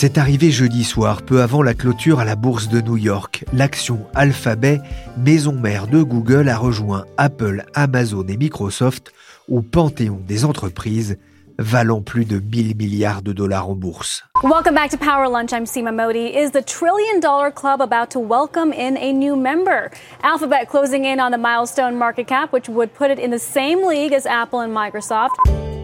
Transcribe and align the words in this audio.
C'est 0.00 0.16
arrivé 0.16 0.52
jeudi 0.52 0.84
soir, 0.84 1.22
peu 1.22 1.42
avant 1.42 1.60
la 1.60 1.74
clôture 1.74 2.20
à 2.20 2.24
la 2.24 2.36
bourse 2.36 2.68
de 2.68 2.80
New 2.80 2.96
York. 2.96 3.44
L'action 3.52 3.98
Alphabet, 4.14 4.80
maison 5.16 5.50
mère 5.50 5.88
de 5.88 6.04
Google, 6.04 6.48
a 6.48 6.56
rejoint 6.56 7.04
Apple, 7.16 7.64
Amazon 7.74 8.24
et 8.28 8.36
Microsoft 8.36 9.12
au 9.48 9.60
panthéon 9.60 10.20
des 10.24 10.44
entreprises 10.44 11.18
valant 11.58 12.00
plus 12.00 12.26
de 12.26 12.38
1000 12.38 12.76
milliards 12.76 13.22
de 13.22 13.32
dollars 13.32 13.68
en 13.70 13.74
bourse. 13.74 14.22
Welcome 14.44 14.76
back 14.76 14.92
to 14.92 14.96
Power 14.96 15.28
Lunch. 15.28 15.50
I'm 15.52 15.66
Seema 15.66 15.90
Modi. 15.90 16.28
Is 16.28 16.52
the 16.52 16.64
trillion 16.64 17.18
dollar 17.20 17.50
club 17.50 17.80
about 17.80 18.10
to 18.10 18.20
welcome 18.20 18.72
in 18.72 18.96
a 18.96 19.12
new 19.12 19.34
member? 19.34 19.90
Alphabet 20.22 20.68
closing 20.68 21.06
in 21.06 21.18
on 21.18 21.32
the 21.32 21.38
milestone 21.38 21.98
market 21.98 22.28
cap, 22.28 22.52
which 22.52 22.68
would 22.68 22.94
put 22.94 23.10
it 23.10 23.18
in 23.18 23.32
the 23.32 23.40
same 23.40 23.84
league 23.84 24.12
as 24.12 24.26
Apple 24.26 24.60
and 24.60 24.72
Microsoft. 24.72 25.34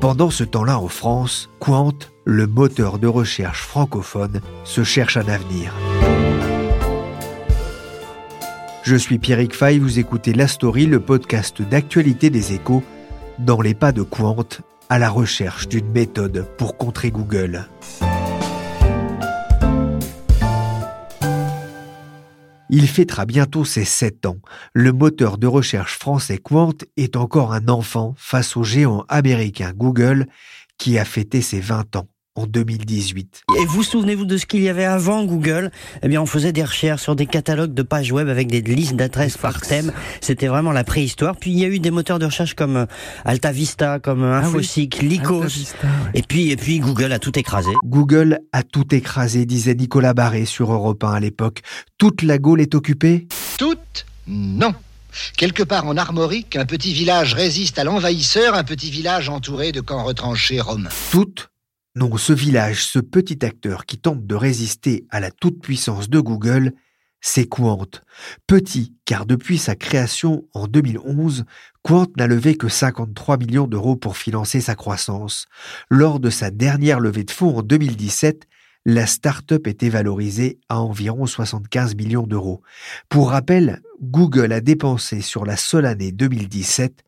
Pendant 0.01 0.31
ce 0.31 0.45
temps-là 0.45 0.79
en 0.79 0.87
France, 0.87 1.51
Quant, 1.59 1.99
le 2.25 2.47
moteur 2.47 2.99
de 2.99 3.07
recherche 3.07 3.63
francophone, 3.63 4.41
se 4.65 4.83
cherche 4.83 5.17
un 5.17 5.29
avenir. 5.29 5.75
Je 8.83 8.97
suis 8.97 9.19
Pierrick 9.19 9.55
Fay, 9.55 9.79
vous 9.79 9.99
écoutez 9.99 10.33
La 10.33 10.49
Story, 10.49 10.87
le 10.87 11.01
podcast 11.01 11.61
d'actualité 11.63 12.31
des 12.31 12.53
échos, 12.55 12.83
dans 13.39 13.61
les 13.61 13.75
pas 13.75 13.93
de 13.93 14.03
Quant, 14.03 14.47
à 14.89 14.99
la 14.99 15.11
recherche 15.11 15.69
d'une 15.69 15.91
méthode 15.91 16.47
pour 16.57 16.77
contrer 16.77 17.11
Google. 17.11 17.69
Il 22.71 22.89
fêtera 22.89 23.25
bientôt 23.25 23.65
ses 23.65 23.85
7 23.85 24.27
ans. 24.27 24.39
Le 24.73 24.93
moteur 24.93 25.39
de 25.39 25.47
recherche 25.47 25.97
français 25.99 26.39
Quant 26.39 26.73
est 26.97 27.17
encore 27.17 27.53
un 27.53 27.69
enfant 27.69 28.15
face 28.17 28.57
au 28.57 28.65
géant 28.65 29.05
américain 29.09 29.73
Google 29.75 30.27
qui 30.79 30.99
a 30.99 31.05
fêté 31.05 31.41
ses 31.41 31.61
20 31.61 31.97
ans 31.97 32.09
en 32.37 32.47
2018. 32.47 33.43
Et 33.61 33.67
vous 33.67 33.83
souvenez-vous 33.83 34.25
de 34.25 34.37
ce 34.37 34.47
qu'il 34.47 34.63
y 34.63 34.69
avait 34.69 34.85
avant 34.85 35.25
Google? 35.25 35.71
Eh 36.03 36.09
bien, 36.09 36.21
on 36.21 36.27
faisait 36.27 36.53
des 36.53 36.65
recherches 36.65 37.03
sur 37.03 37.15
des 37.15 37.27
catalogues 37.27 37.75
de 37.75 37.83
pages 37.83 38.11
web 38.11 38.29
avec 38.29 38.49
des 38.49 38.61
listes 38.61 38.97
d'adresses 38.97 39.37
par 39.37 39.61
thème. 39.61 39.93
C'était 40.21 40.49
vraiment 40.49 40.73
la 40.73 40.85
préhistoire. 40.85 41.37
Puis 41.37 41.53
il 41.53 41.59
y 41.59 41.65
a 41.65 41.69
eu 41.69 41.79
des 41.79 41.91
moteurs 41.91 42.19
de 42.19 42.27
recherche 42.27 42.55
comme 42.55 42.77
euh, 42.77 42.87
Alta 43.25 43.53
Vista, 43.53 44.01
comme 44.01 44.25
euh, 44.25 44.41
ah 44.41 44.47
Infoseek, 44.47 45.03
Lycos. 45.03 45.75
Et 46.15 46.23
puis 46.23 46.51
et 46.51 46.57
puis 46.57 46.81
Google 46.81 47.13
a 47.13 47.19
tout 47.19 47.39
écrasé. 47.39 47.71
Google 47.85 48.41
a 48.53 48.63
tout 48.63 48.95
écrasé, 48.95 49.47
disait 49.47 49.75
Nicolas 49.75 50.15
Barré 50.15 50.45
sur 50.45 50.73
Europe 50.73 51.05
1 51.05 51.13
à 51.13 51.21
l'époque. 51.21 51.61
Toute 51.99 52.23
la 52.23 52.39
Gaule 52.39 52.61
est 52.61 52.75
occupée? 52.75 53.29
Toute 53.59 54.07
Non. 54.27 54.75
Quelque 55.37 55.63
part 55.63 55.87
en 55.87 55.97
Armorique, 55.97 56.57
un 56.57 56.67
petit 56.67 56.93
village 56.93 57.35
résiste 57.35 57.79
à 57.79 57.85
l'envahisseur, 57.85 58.55
un 58.55 58.65
petit 58.65 58.91
village 58.91 59.29
entouré 59.29 59.71
de 59.71 59.81
camps 59.81 60.03
retranchés 60.03 60.61
romains. 60.61 60.91
Toute 61.13 61.51
non, 61.97 62.17
ce 62.17 62.33
village, 62.33 62.85
ce 62.85 62.99
petit 62.99 63.45
acteur 63.45 63.87
qui 63.87 63.99
tente 63.99 64.27
de 64.27 64.35
résister 64.35 65.07
à 65.11 65.21
la 65.21 65.31
toute-puissance 65.31 66.11
de 66.11 66.19
Google, 66.19 66.73
c'est 67.21 67.47
Quant. 67.47 67.87
Petit, 68.49 68.95
car 69.05 69.27
depuis 69.27 69.59
sa 69.59 69.77
création 69.77 70.45
en 70.55 70.67
2011, 70.67 71.45
Quant 71.83 72.09
n'a 72.17 72.27
levé 72.27 72.57
que 72.57 72.69
53 72.69 73.39
millions 73.39 73.69
d'euros 73.69 73.95
pour 73.95 74.17
financer 74.17 74.61
sa 74.61 74.75
croissance. 74.75 75.47
Lors 75.89 76.19
de 76.19 76.31
sa 76.31 76.51
dernière 76.51 76.99
levée 76.99 77.25
de 77.25 77.31
fonds 77.31 77.59
en 77.59 77.63
2017, 77.63 78.49
la 78.87 79.07
start-up 79.07 79.67
était 79.69 79.89
valorisée 79.89 80.59
à 80.69 80.81
environ 80.81 81.27
75 81.27 81.95
millions 81.95 82.27
d'euros. 82.27 82.61
Pour 83.09 83.31
rappel, 83.31 83.81
Google 84.03 84.53
a 84.53 84.61
dépensé 84.61 85.21
sur 85.21 85.47
la 85.47 85.57
seule 85.57 85.87
année 85.87 86.11
2017 86.11 87.05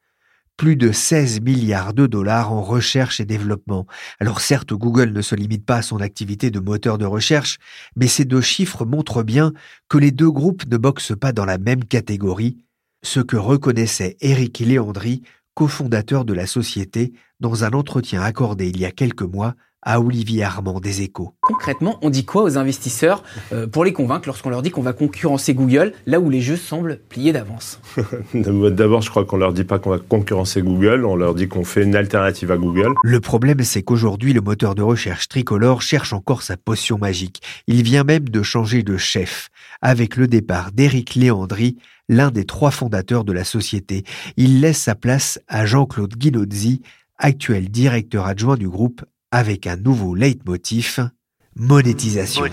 plus 0.57 0.77
de 0.77 0.93
16 0.93 1.41
milliards 1.41 1.93
de 1.93 2.07
dollars 2.07 2.53
en 2.53 2.63
recherche 2.63 3.21
et 3.21 3.25
développement. 3.25 3.87
Alors 4.21 4.41
certes, 4.41 4.73
Google 4.73 5.13
ne 5.13 5.23
se 5.23 5.35
limite 5.35 5.67
pas 5.67 5.77
à 5.77 5.83
son 5.83 6.01
activité 6.01 6.51
de 6.51 6.61
moteur 6.61 6.99
de 6.99 7.05
recherche, 7.05 7.59
mais 7.95 8.07
ces 8.07 8.25
deux 8.25 8.41
chiffres 8.41 8.85
montrent 8.85 9.23
bien 9.23 9.53
que 9.89 9.99
les 9.99 10.11
deux 10.11 10.31
groupes 10.31 10.67
ne 10.67 10.77
boxent 10.77 11.17
pas 11.19 11.33
dans 11.33 11.45
la 11.45 11.59
même 11.59 11.85
catégorie, 11.85 12.57
ce 13.03 13.21
que 13.21 13.37
reconnaissait 13.37 14.17
Eric 14.21 14.59
Léandry, 14.61 15.23
cofondateur 15.55 16.25
de 16.25 16.35
la 16.35 16.47
société, 16.47 17.13
dans 17.41 17.65
un 17.65 17.71
entretien 17.71 18.23
accordé 18.23 18.69
il 18.69 18.81
y 18.81 18.85
a 18.87 18.91
quelques 18.91 19.23
mois 19.23 19.55
à 19.87 20.01
Olivier 20.01 20.43
Armand 20.43 20.81
des 20.81 21.03
Échos. 21.03 21.33
Concrètement, 21.41 21.99
on 22.03 22.11
dit 22.11 22.25
quoi 22.25 22.43
aux 22.43 22.59
investisseurs 22.59 23.23
euh, 23.53 23.69
pour 23.69 23.85
les 23.85 23.93
convaincre 23.93 24.27
lorsqu'on 24.27 24.51
leur 24.51 24.61
dit 24.61 24.71
qu'on 24.71 24.83
va 24.83 24.93
concurrencer 24.93 25.55
Google, 25.55 25.93
là 26.07 26.19
où 26.19 26.29
les 26.29 26.41
jeux 26.41 26.57
semblent 26.57 26.99
pliés 27.09 27.33
d'avance? 27.33 27.81
D'abord, 28.35 29.01
je 29.01 29.11
crois 29.11 29.25
qu'on 29.25 29.37
leur 29.37 29.53
dit 29.53 29.63
pas 29.63 29.79
qu'on 29.79 29.91
va 29.91 29.99
concurrencer 29.99 30.61
Google, 30.61 31.05
on 31.07 31.15
leur 31.15 31.35
dit 31.35 31.47
qu'on 31.47 31.65
fait 31.65 31.85
une 31.85 31.95
alternative 31.95 32.51
à 32.51 32.57
Google. 32.57 32.95
Le 33.05 33.21
problème, 33.21 33.63
c'est 33.63 33.83
qu'aujourd'hui, 33.83 34.33
le 34.33 34.41
moteur 34.41 34.75
de 34.75 34.83
recherche 34.83 35.29
tricolore 35.29 35.83
cherche 35.83 36.13
encore 36.13 36.43
sa 36.43 36.57
potion 36.57 36.99
magique. 36.99 37.41
Il 37.69 37.85
vient 37.85 38.05
même 38.05 38.29
de 38.29 38.43
changer 38.43 38.83
de 38.83 38.97
chef, 38.97 39.51
avec 39.83 40.17
le 40.17 40.27
départ 40.27 40.73
d'Éric 40.73 41.15
Léandry, 41.15 41.77
l'un 42.09 42.33
des 42.33 42.45
trois 42.45 42.73
fondateurs 42.73 43.23
de 43.23 43.33
la 43.33 43.45
société. 43.45 44.03
Il 44.37 44.61
laisse 44.61 44.79
sa 44.79 44.97
place 44.97 45.39
à 45.47 45.65
Jean-Claude 45.65 46.17
Guinozzi, 46.17 46.83
actuel 47.19 47.69
directeur 47.69 48.27
adjoint 48.27 48.57
du 48.57 48.69
groupe 48.69 49.05
avec 49.31 49.67
un 49.67 49.77
nouveau 49.77 50.15
leitmotiv, 50.15 51.11
monétisation. 51.55 52.45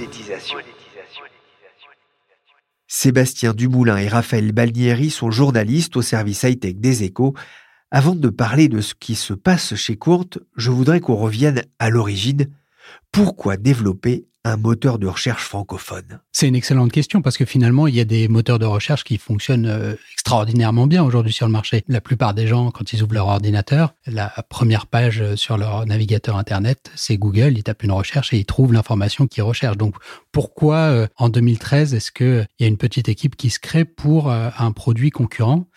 Sébastien 2.88 3.54
Dumoulin 3.54 3.98
et 3.98 4.08
Raphaël 4.08 4.52
Balnieri 4.52 5.10
sont 5.10 5.32
journalistes 5.32 5.98
au 5.98 6.02
service 6.02 6.44
high-tech 6.44 6.76
des 6.76 7.04
échos. 7.04 7.34
Avant 7.90 8.16
de 8.16 8.30
parler 8.30 8.70
de 8.70 8.82
ce 8.82 8.94
qui 8.94 9.16
se 9.16 9.34
passe 9.34 9.76
chez 9.76 9.98
Courte, 9.98 10.40
je 10.56 10.72
voudrais 10.72 11.00
qu'on 11.00 11.16
revienne 11.16 11.64
à 11.80 11.90
l'origine. 11.90 12.50
Pourquoi 13.12 13.58
développer 13.58 14.26
un 14.44 14.58
moteur 14.58 15.00
de 15.00 15.08
recherche 15.08 15.44
francophone? 15.44 16.20
C'est 16.32 16.48
une 16.48 16.56
excellente 16.56 16.92
question 16.92 17.22
parce 17.22 17.38
que 17.38 17.46
finalement, 17.46 17.88
il 17.88 17.96
y 17.96 18.00
a 18.00 18.06
des 18.06 18.28
moteurs 18.28 18.60
de 18.60 18.66
recherche 18.66 19.04
qui 19.04 19.18
fonctionnent 19.18 19.66
euh, 19.66 19.96
extraordinairement 20.14 20.88
bien 20.88 21.04
aujourd'hui 21.04 21.34
sur 21.34 21.46
le 21.46 21.52
marché. 21.52 21.84
La 21.88 22.02
plupart 22.02 22.34
des 22.34 22.48
gens, 22.48 22.72
quand 22.72 22.94
ils 22.94 23.02
ouvrent 23.04 23.14
leur 23.14 23.28
ordinateur, 23.28 23.94
la 24.06 24.30
première 24.50 24.88
page 24.88 25.22
euh, 25.22 25.36
sur 25.36 25.58
leur 25.58 25.86
navigateur 25.86 26.38
Internet, 26.38 26.92
c'est 26.96 27.18
Google. 27.18 27.54
Ils 27.58 27.64
tapent 27.64 27.84
une 27.84 27.92
recherche 27.92 28.34
et 28.34 28.38
ils 28.38 28.46
trouvent 28.46 28.74
l'information 28.74 29.28
qu'ils 29.28 29.44
recherchent. 29.44 29.78
Donc, 29.78 29.96
pourquoi 30.32 30.78
euh, 30.78 31.08
en 31.18 31.30
2013 31.30 31.94
est-ce 31.94 32.12
qu'il 32.12 32.48
y 32.60 32.64
a 32.64 32.68
une 32.68 32.78
petite 32.78 33.10
équipe 33.10 33.36
qui 33.36 33.50
se 33.50 33.60
crée 33.60 33.86
pour 33.86 34.30
un 34.32 34.72
produit 34.72 35.10
concurrent? 35.10 35.68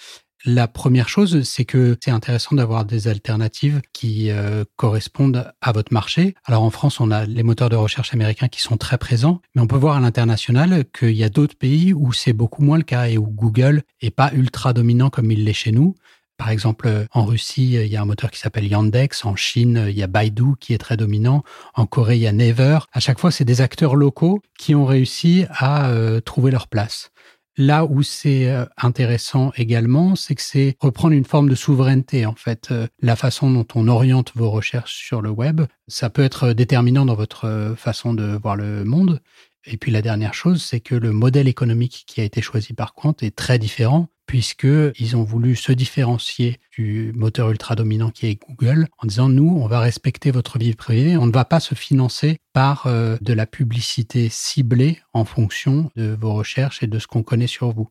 La 0.47 0.69
première 0.69 1.09
chose, 1.09 1.43
c'est 1.43 1.65
que 1.65 1.97
c'est 2.03 2.13
intéressant 2.13 2.55
d'avoir 2.55 2.85
des 2.85 3.09
alternatives 3.09 3.83
qui 3.93 4.31
euh, 4.31 4.65
correspondent 4.77 5.53
à 5.61 5.73
votre 5.73 5.93
marché. 5.93 6.35
Alors 6.45 6.63
en 6.63 6.71
France, 6.71 7.01
on 7.01 7.11
a 7.11 7.27
les 7.27 7.43
moteurs 7.43 7.69
de 7.69 7.77
recherche 7.77 8.15
américains 8.15 8.49
qui 8.49 8.61
sont 8.61 8.77
très 8.77 8.97
présents, 8.97 9.41
mais 9.55 9.63
on 9.63 9.67
peut 9.67 9.77
voir 9.77 9.97
à 9.97 10.01
l'international 10.01 10.85
qu'il 10.97 11.13
y 11.17 11.25
a 11.25 11.29
d'autres 11.29 11.57
pays 11.57 11.93
où 11.93 12.13
c'est 12.13 12.33
beaucoup 12.33 12.63
moins 12.63 12.79
le 12.79 12.85
cas 12.85 13.09
et 13.09 13.19
où 13.19 13.27
Google 13.27 13.83
est 14.01 14.13
pas 14.13 14.31
ultra 14.33 14.73
dominant 14.73 15.11
comme 15.11 15.33
il 15.33 15.45
l'est 15.45 15.53
chez 15.53 15.73
nous. 15.73 15.97
Par 16.39 16.51
exemple, 16.51 17.07
en 17.13 17.25
Russie, 17.25 17.73
il 17.73 17.87
y 17.87 17.97
a 17.97 18.03
un 18.03 18.05
moteur 18.05 18.31
qui 18.31 18.39
s'appelle 18.39 18.67
Yandex. 18.67 19.25
En 19.25 19.37
Chine, 19.37 19.87
il 19.89 19.97
y 19.97 20.03
a 20.03 20.07
Baidu 20.07 20.53
qui 20.61 20.75
est 20.75 20.79
très 20.79 20.99
dominant. 20.99 21.43
En 21.75 21.87
Corée, 21.87 22.17
il 22.17 22.23
y 22.23 22.27
a 22.27 22.33
Naver. 22.33 22.81
À 22.93 23.01
chaque 23.01 23.19
fois, 23.19 23.31
c'est 23.31 23.47
des 23.47 23.63
acteurs 23.63 23.97
locaux 23.97 24.43
qui 24.59 24.75
ont 24.75 24.85
réussi 24.85 25.47
à 25.49 25.89
euh, 25.89 26.21
trouver 26.21 26.51
leur 26.51 26.69
place. 26.69 27.11
Là 27.59 27.87
où 27.87 28.03
c'est 28.03 28.51
euh, 28.51 28.67
intéressant 28.77 29.51
également, 29.57 30.15
c'est 30.15 30.35
que 30.35 30.43
c'est 30.43 30.77
reprendre 30.79 31.15
une 31.15 31.25
forme 31.25 31.49
de 31.49 31.55
souveraineté 31.55 32.27
en 32.27 32.35
fait. 32.35 32.69
Euh, 32.71 32.87
la 33.01 33.17
façon 33.17 33.51
dont 33.51 33.67
on 33.75 33.89
oriente 33.89 34.33
vos 34.35 34.51
recherches 34.51 34.95
sur 34.95 35.23
le 35.23 35.31
web, 35.31 35.63
ça 35.89 36.11
peut 36.11 36.23
être 36.23 36.53
déterminant 36.53 37.07
dans 37.07 37.15
votre 37.15 37.47
euh, 37.47 37.75
façon 37.75 38.13
de 38.13 38.39
voir 38.43 38.57
le 38.57 38.85
monde. 38.85 39.23
Et 39.67 39.77
puis 39.77 39.91
la 39.91 40.03
dernière 40.03 40.35
chose, 40.35 40.63
c'est 40.63 40.81
que 40.81 40.95
le 40.95 41.13
modèle 41.13 41.49
économique 41.49 42.05
qui 42.07 42.21
a 42.21 42.25
été 42.25 42.41
choisi 42.41 42.73
par 42.73 42.95
Quant 42.95 43.15
est 43.21 43.35
très 43.35 43.59
différent 43.59 44.09
puisqu'ils 44.27 45.17
ont 45.17 45.23
voulu 45.23 45.55
se 45.57 45.73
différencier 45.73 46.59
du 46.77 47.13
moteur 47.15 47.51
ultra 47.51 47.77
dominant 47.77 48.11
qui 48.11 48.27
est 48.27 48.41
Google 48.41 48.89
en 48.99 49.07
disant 49.07 49.29
nous, 49.29 49.57
on 49.57 49.69
va 49.69 49.81
respecter 49.81 50.31
votre 50.31 50.59
vie 50.59 50.75
privée, 50.75 51.17
on 51.17 51.27
ne 51.27 51.33
va 51.33 51.45
pas 51.45 51.61
se 51.61 51.75
financer 51.75 52.39
par 52.53 52.87
euh, 52.87 53.17
de 53.21 53.33
la 53.33 53.47
publicité 53.47 54.29
ciblée 54.29 54.99
en 55.13 55.25
fonction 55.25 55.91
de 55.97 56.17
vos 56.21 56.35
recherches 56.35 56.83
et 56.83 56.87
de 56.87 56.99
ce 56.99 57.07
qu'on 57.07 57.23
connaît 57.23 57.47
sur 57.47 57.73
vous. 57.73 57.89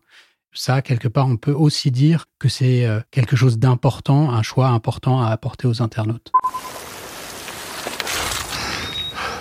Ça, 0.53 0.81
quelque 0.81 1.07
part, 1.07 1.27
on 1.27 1.37
peut 1.37 1.51
aussi 1.51 1.91
dire 1.91 2.25
que 2.39 2.47
c'est 2.47 2.85
euh, 2.85 3.01
quelque 3.11 3.35
chose 3.35 3.57
d'important, 3.57 4.31
un 4.31 4.43
choix 4.43 4.67
important 4.67 5.21
à 5.21 5.29
apporter 5.29 5.67
aux 5.67 5.81
internautes. 5.81 6.31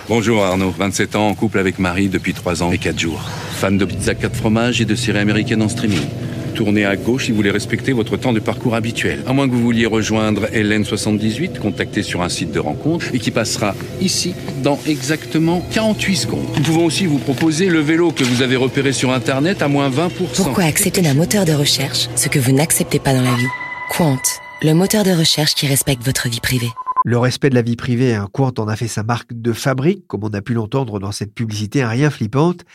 Bonjour 0.07 0.43
Arnaud, 0.43 0.69
27 0.69 1.15
ans, 1.15 1.29
en 1.29 1.33
couple 1.33 1.57
avec 1.57 1.79
Marie 1.79 2.09
depuis 2.09 2.35
3 2.35 2.61
ans 2.61 2.71
et 2.71 2.77
4 2.77 2.99
jours. 2.99 3.19
Fan 3.57 3.75
de 3.75 3.85
pizza 3.85 4.13
4 4.13 4.35
fromages 4.35 4.79
et 4.79 4.85
de 4.85 4.93
séries 4.93 5.17
américaines 5.17 5.63
en 5.63 5.67
streaming. 5.67 6.05
Tournez 6.53 6.85
à 6.85 6.95
gauche 6.95 7.25
si 7.25 7.31
vous 7.31 7.37
voulez 7.37 7.49
respecter 7.49 7.91
votre 7.91 8.15
temps 8.15 8.31
de 8.31 8.39
parcours 8.39 8.75
habituel. 8.75 9.23
À 9.25 9.33
moins 9.33 9.47
que 9.49 9.53
vous 9.53 9.63
vouliez 9.63 9.87
rejoindre 9.87 10.45
Hélène78, 10.53 11.57
contactée 11.57 12.03
sur 12.03 12.21
un 12.21 12.29
site 12.29 12.51
de 12.51 12.59
rencontre, 12.59 13.07
et 13.13 13.19
qui 13.19 13.31
passera 13.31 13.73
ici 13.99 14.35
dans 14.61 14.79
exactement 14.85 15.65
48 15.73 16.15
secondes. 16.15 16.45
Nous 16.55 16.63
pouvons 16.63 16.85
aussi 16.85 17.07
vous 17.07 17.17
proposer 17.17 17.69
le 17.69 17.79
vélo 17.79 18.11
que 18.11 18.23
vous 18.23 18.43
avez 18.43 18.57
repéré 18.57 18.93
sur 18.93 19.11
Internet 19.11 19.63
à 19.63 19.67
moins 19.67 19.89
20%. 19.89 20.09
Pourquoi 20.35 20.65
accepter 20.65 21.01
d'un 21.01 21.15
moteur 21.15 21.45
de 21.45 21.53
recherche 21.53 22.09
ce 22.15 22.29
que 22.29 22.37
vous 22.37 22.51
n'acceptez 22.51 22.99
pas 22.99 23.15
dans 23.15 23.23
la 23.23 23.33
vie? 23.33 23.47
Quant, 23.89 24.21
le 24.61 24.73
moteur 24.73 25.03
de 25.03 25.11
recherche 25.11 25.55
qui 25.55 25.65
respecte 25.65 26.03
votre 26.03 26.29
vie 26.29 26.41
privée. 26.41 26.69
Le 27.07 27.19
respect 27.19 27.51
de 27.51 27.55
la 27.55 27.61
vie 27.61 27.75
privée, 27.75 28.15
un 28.15 28.25
Quant 28.25 28.51
en 28.57 28.67
a 28.67 28.75
fait 28.75 28.87
sa 28.87 29.03
marque 29.03 29.31
de 29.31 29.53
fabrique, 29.53 30.07
comme 30.07 30.23
on 30.23 30.33
a 30.33 30.41
pu 30.41 30.55
l'entendre 30.55 30.99
dans 30.99 31.11
cette 31.11 31.35
publicité 31.35 31.83
un 31.83 31.89
rien 31.89 32.09
flippante. 32.09 32.65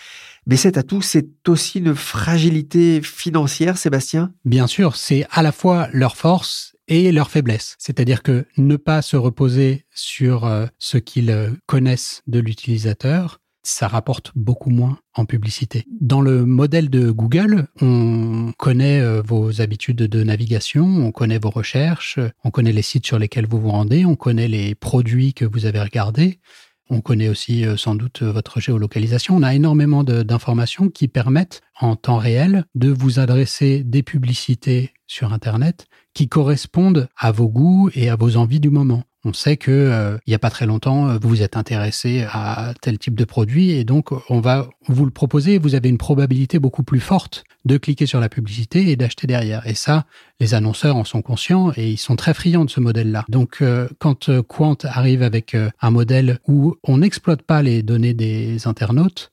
Mais 0.46 0.54
cet 0.54 0.78
atout, 0.78 1.02
c'est 1.02 1.48
aussi 1.48 1.80
une 1.80 1.96
fragilité 1.96 3.02
financière, 3.02 3.76
Sébastien? 3.76 4.32
Bien 4.44 4.68
sûr, 4.68 4.94
c'est 4.94 5.26
à 5.32 5.42
la 5.42 5.50
fois 5.50 5.88
leur 5.92 6.16
force 6.16 6.76
et 6.86 7.10
leur 7.10 7.28
faiblesse. 7.28 7.74
C'est-à-dire 7.80 8.22
que 8.22 8.46
ne 8.56 8.76
pas 8.76 9.02
se 9.02 9.16
reposer 9.16 9.84
sur 9.90 10.44
euh, 10.44 10.66
ce 10.78 10.98
qu'ils 10.98 11.32
euh, 11.32 11.50
connaissent 11.66 12.22
de 12.28 12.38
l'utilisateur, 12.38 13.39
ça 13.62 13.88
rapporte 13.88 14.32
beaucoup 14.34 14.70
moins 14.70 14.98
en 15.14 15.24
publicité. 15.24 15.84
Dans 16.00 16.20
le 16.20 16.46
modèle 16.46 16.90
de 16.90 17.10
Google, 17.10 17.66
on 17.80 18.52
connaît 18.58 19.00
euh, 19.00 19.22
vos 19.22 19.60
habitudes 19.60 19.96
de 19.96 20.22
navigation, 20.22 20.84
on 20.84 21.12
connaît 21.12 21.38
vos 21.38 21.50
recherches, 21.50 22.18
on 22.44 22.50
connaît 22.50 22.72
les 22.72 22.82
sites 22.82 23.06
sur 23.06 23.18
lesquels 23.18 23.46
vous 23.46 23.60
vous 23.60 23.70
rendez, 23.70 24.04
on 24.04 24.16
connaît 24.16 24.48
les 24.48 24.74
produits 24.74 25.34
que 25.34 25.44
vous 25.44 25.66
avez 25.66 25.80
regardés. 25.80 26.40
On 26.92 27.00
connaît 27.00 27.28
aussi 27.28 27.64
euh, 27.64 27.76
sans 27.76 27.94
doute 27.94 28.22
votre 28.22 28.60
géolocalisation. 28.60 29.36
On 29.36 29.42
a 29.44 29.54
énormément 29.54 30.02
d'informations 30.02 30.88
qui 30.88 31.06
permettent 31.06 31.60
en 31.80 31.94
temps 31.94 32.18
réel 32.18 32.64
de 32.74 32.90
vous 32.90 33.20
adresser 33.20 33.84
des 33.84 34.02
publicités 34.02 34.92
sur 35.06 35.32
Internet 35.32 35.86
qui 36.14 36.28
correspondent 36.28 37.08
à 37.16 37.30
vos 37.30 37.48
goûts 37.48 37.90
et 37.94 38.10
à 38.10 38.16
vos 38.16 38.36
envies 38.36 38.60
du 38.60 38.70
moment. 38.70 39.04
On 39.24 39.34
sait 39.34 39.58
que 39.58 39.70
euh, 39.70 40.16
il 40.26 40.30
n'y 40.30 40.34
a 40.34 40.38
pas 40.38 40.48
très 40.48 40.64
longtemps, 40.64 41.08
euh, 41.08 41.18
vous 41.20 41.28
vous 41.28 41.42
êtes 41.42 41.56
intéressé 41.56 42.24
à 42.32 42.72
tel 42.80 42.98
type 42.98 43.14
de 43.14 43.24
produit 43.24 43.72
et 43.72 43.84
donc 43.84 44.12
on 44.30 44.40
va 44.40 44.70
vous 44.88 45.04
le 45.04 45.10
proposer. 45.10 45.58
Vous 45.58 45.74
avez 45.74 45.90
une 45.90 45.98
probabilité 45.98 46.58
beaucoup 46.58 46.82
plus 46.82 47.00
forte 47.00 47.44
de 47.66 47.76
cliquer 47.76 48.06
sur 48.06 48.18
la 48.18 48.30
publicité 48.30 48.90
et 48.90 48.96
d'acheter 48.96 49.26
derrière. 49.26 49.66
Et 49.66 49.74
ça, 49.74 50.06
les 50.40 50.54
annonceurs 50.54 50.96
en 50.96 51.04
sont 51.04 51.20
conscients 51.20 51.70
et 51.76 51.90
ils 51.90 51.98
sont 51.98 52.16
très 52.16 52.32
friands 52.32 52.64
de 52.64 52.70
ce 52.70 52.80
modèle-là. 52.80 53.26
Donc, 53.28 53.58
euh, 53.60 53.88
quand 53.98 54.30
Quant 54.48 54.76
arrive 54.84 55.22
avec 55.22 55.54
un 55.54 55.90
modèle 55.90 56.38
où 56.48 56.76
on 56.82 56.98
n'exploite 56.98 57.42
pas 57.42 57.62
les 57.62 57.82
données 57.82 58.14
des 58.14 58.66
internautes, 58.66 59.32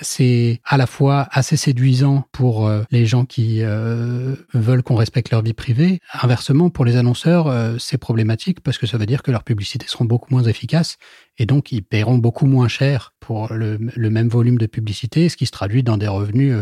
c'est 0.00 0.60
à 0.64 0.76
la 0.76 0.86
fois 0.86 1.28
assez 1.30 1.56
séduisant 1.56 2.24
pour 2.32 2.66
euh, 2.66 2.82
les 2.90 3.06
gens 3.06 3.24
qui 3.24 3.62
euh, 3.62 4.36
veulent 4.54 4.82
qu'on 4.82 4.96
respecte 4.96 5.30
leur 5.30 5.42
vie 5.42 5.54
privée. 5.54 6.00
Inversement, 6.22 6.70
pour 6.70 6.84
les 6.84 6.96
annonceurs, 6.96 7.46
euh, 7.46 7.76
c'est 7.78 7.98
problématique 7.98 8.60
parce 8.60 8.78
que 8.78 8.86
ça 8.86 8.98
veut 8.98 9.06
dire 9.06 9.22
que 9.22 9.30
leurs 9.30 9.44
publicités 9.44 9.86
seront 9.88 10.04
beaucoup 10.04 10.32
moins 10.32 10.44
efficaces 10.44 10.98
et 11.38 11.46
donc 11.46 11.72
ils 11.72 11.82
paieront 11.82 12.18
beaucoup 12.18 12.46
moins 12.46 12.68
cher 12.68 13.14
pour 13.20 13.52
le, 13.52 13.78
le 13.78 14.10
même 14.10 14.28
volume 14.28 14.58
de 14.58 14.66
publicité, 14.66 15.28
ce 15.28 15.36
qui 15.36 15.46
se 15.46 15.52
traduit 15.52 15.82
dans 15.82 15.96
des 15.96 16.08
revenus 16.08 16.56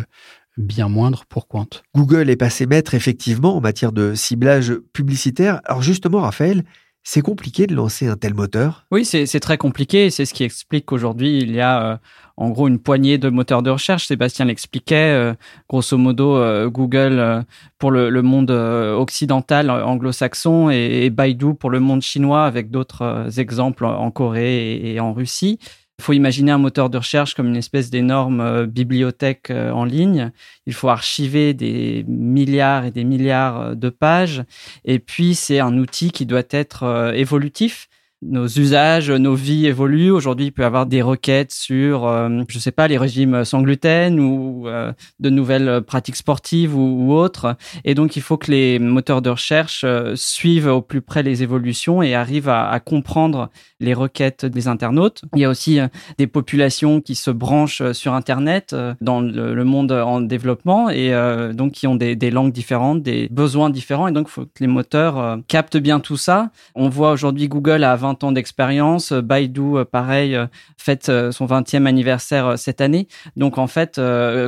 bien 0.56 0.88
moindres 0.88 1.26
pour 1.26 1.48
Quant. 1.48 1.68
Google 1.94 2.30
est 2.30 2.36
passé 2.36 2.66
maître 2.66 2.94
effectivement 2.94 3.56
en 3.56 3.60
matière 3.60 3.92
de 3.92 4.14
ciblage 4.14 4.74
publicitaire. 4.92 5.60
Alors 5.64 5.82
justement, 5.82 6.20
Raphaël, 6.20 6.64
c'est 7.08 7.22
compliqué 7.22 7.68
de 7.68 7.74
lancer 7.76 8.08
un 8.08 8.16
tel 8.16 8.34
moteur? 8.34 8.84
Oui, 8.90 9.04
c'est 9.04 9.38
très 9.38 9.56
compliqué. 9.56 10.10
C'est 10.10 10.24
ce 10.24 10.34
qui 10.34 10.42
explique 10.42 10.86
qu'aujourd'hui, 10.86 11.38
il 11.38 11.52
y 11.52 11.60
a 11.60 11.92
euh, 11.92 11.96
en 12.36 12.50
gros 12.50 12.66
une 12.66 12.80
poignée 12.80 13.16
de 13.16 13.28
moteurs 13.28 13.62
de 13.62 13.70
recherche. 13.70 14.08
Sébastien 14.08 14.46
l'expliquait. 14.46 15.14
Euh, 15.14 15.34
grosso 15.68 15.96
modo, 15.96 16.36
euh, 16.36 16.68
Google 16.68 17.44
pour 17.78 17.92
le, 17.92 18.22
monde 18.22 18.50
occidental 18.50 19.70
anglo-saxon 19.70 20.68
et, 20.70 21.08
Baidu 21.10 21.54
pour 21.54 21.70
le 21.70 21.78
monde 21.78 22.02
chinois, 22.02 22.44
avec 22.44 22.72
d'autres 22.72 23.38
exemples 23.38 23.84
en 23.84 24.10
Corée 24.10 24.80
et 24.82 24.98
en 24.98 25.12
Russie. 25.12 25.60
Il 25.98 26.04
faut 26.04 26.12
imaginer 26.12 26.52
un 26.52 26.58
moteur 26.58 26.90
de 26.90 26.98
recherche 26.98 27.34
comme 27.34 27.48
une 27.48 27.56
espèce 27.56 27.88
d'énorme 27.88 28.40
euh, 28.40 28.66
bibliothèque 28.66 29.50
euh, 29.50 29.70
en 29.70 29.84
ligne. 29.84 30.30
Il 30.66 30.74
faut 30.74 30.88
archiver 30.88 31.54
des 31.54 32.04
milliards 32.06 32.84
et 32.84 32.90
des 32.90 33.04
milliards 33.04 33.60
euh, 33.60 33.74
de 33.74 33.88
pages. 33.88 34.44
Et 34.84 34.98
puis, 34.98 35.34
c'est 35.34 35.58
un 35.58 35.78
outil 35.78 36.10
qui 36.10 36.26
doit 36.26 36.42
être 36.50 37.12
évolutif 37.14 37.88
nos 38.22 38.46
usages, 38.46 39.10
nos 39.10 39.34
vies 39.34 39.66
évoluent. 39.66 40.10
Aujourd'hui, 40.10 40.46
il 40.46 40.52
peut 40.52 40.62
y 40.62 40.64
avoir 40.64 40.86
des 40.86 41.02
requêtes 41.02 41.52
sur, 41.52 42.06
euh, 42.06 42.42
je 42.48 42.58
sais 42.58 42.70
pas, 42.70 42.88
les 42.88 42.96
régimes 42.96 43.44
sans 43.44 43.60
gluten 43.60 44.18
ou 44.18 44.66
euh, 44.68 44.92
de 45.20 45.28
nouvelles 45.28 45.82
pratiques 45.82 46.16
sportives 46.16 46.74
ou, 46.76 47.12
autres. 47.12 47.56
Et 47.84 47.94
donc, 47.94 48.16
il 48.16 48.22
faut 48.22 48.36
que 48.36 48.50
les 48.50 48.78
moteurs 48.78 49.22
de 49.22 49.30
recherche 49.30 49.84
euh, 49.84 50.14
suivent 50.16 50.66
au 50.66 50.80
plus 50.80 51.02
près 51.02 51.22
les 51.22 51.42
évolutions 51.42 52.02
et 52.02 52.14
arrivent 52.14 52.48
à, 52.48 52.80
comprendre 52.80 53.50
les 53.80 53.94
requêtes 53.94 54.44
des 54.44 54.68
internautes. 54.68 55.22
Il 55.34 55.40
y 55.40 55.44
a 55.44 55.48
aussi 55.48 55.78
des 56.18 56.26
populations 56.26 57.00
qui 57.00 57.14
se 57.14 57.30
branchent 57.30 57.92
sur 57.92 58.12
Internet 58.12 58.76
dans 59.00 59.20
le, 59.20 59.64
monde 59.64 59.92
en 59.92 60.20
développement 60.20 60.90
et 60.90 61.10
donc 61.54 61.72
qui 61.72 61.86
ont 61.86 61.96
des, 61.96 62.14
des, 62.14 62.30
langues 62.30 62.52
différentes, 62.52 63.02
des 63.02 63.28
besoins 63.30 63.70
différents. 63.70 64.08
Et 64.08 64.12
donc, 64.12 64.28
il 64.28 64.30
faut 64.30 64.44
que 64.44 64.60
les 64.60 64.66
moteurs 64.66 65.38
captent 65.48 65.78
bien 65.78 66.00
tout 66.00 66.16
ça. 66.16 66.50
On 66.74 66.88
voit 66.88 67.12
aujourd'hui 67.12 67.48
Google 67.48 67.82
à 67.82 67.96
20 67.96 68.05
ans 68.10 68.32
d'expérience. 68.32 69.12
Baidu, 69.12 69.76
euh, 69.76 69.84
pareil, 69.84 70.34
euh, 70.34 70.46
fête 70.76 71.08
euh, 71.08 71.32
son 71.32 71.46
20e 71.46 71.86
anniversaire 71.86 72.58
cette 72.58 72.80
année. 72.80 73.08
Donc 73.36 73.58
en 73.58 73.66
fait, 73.66 74.00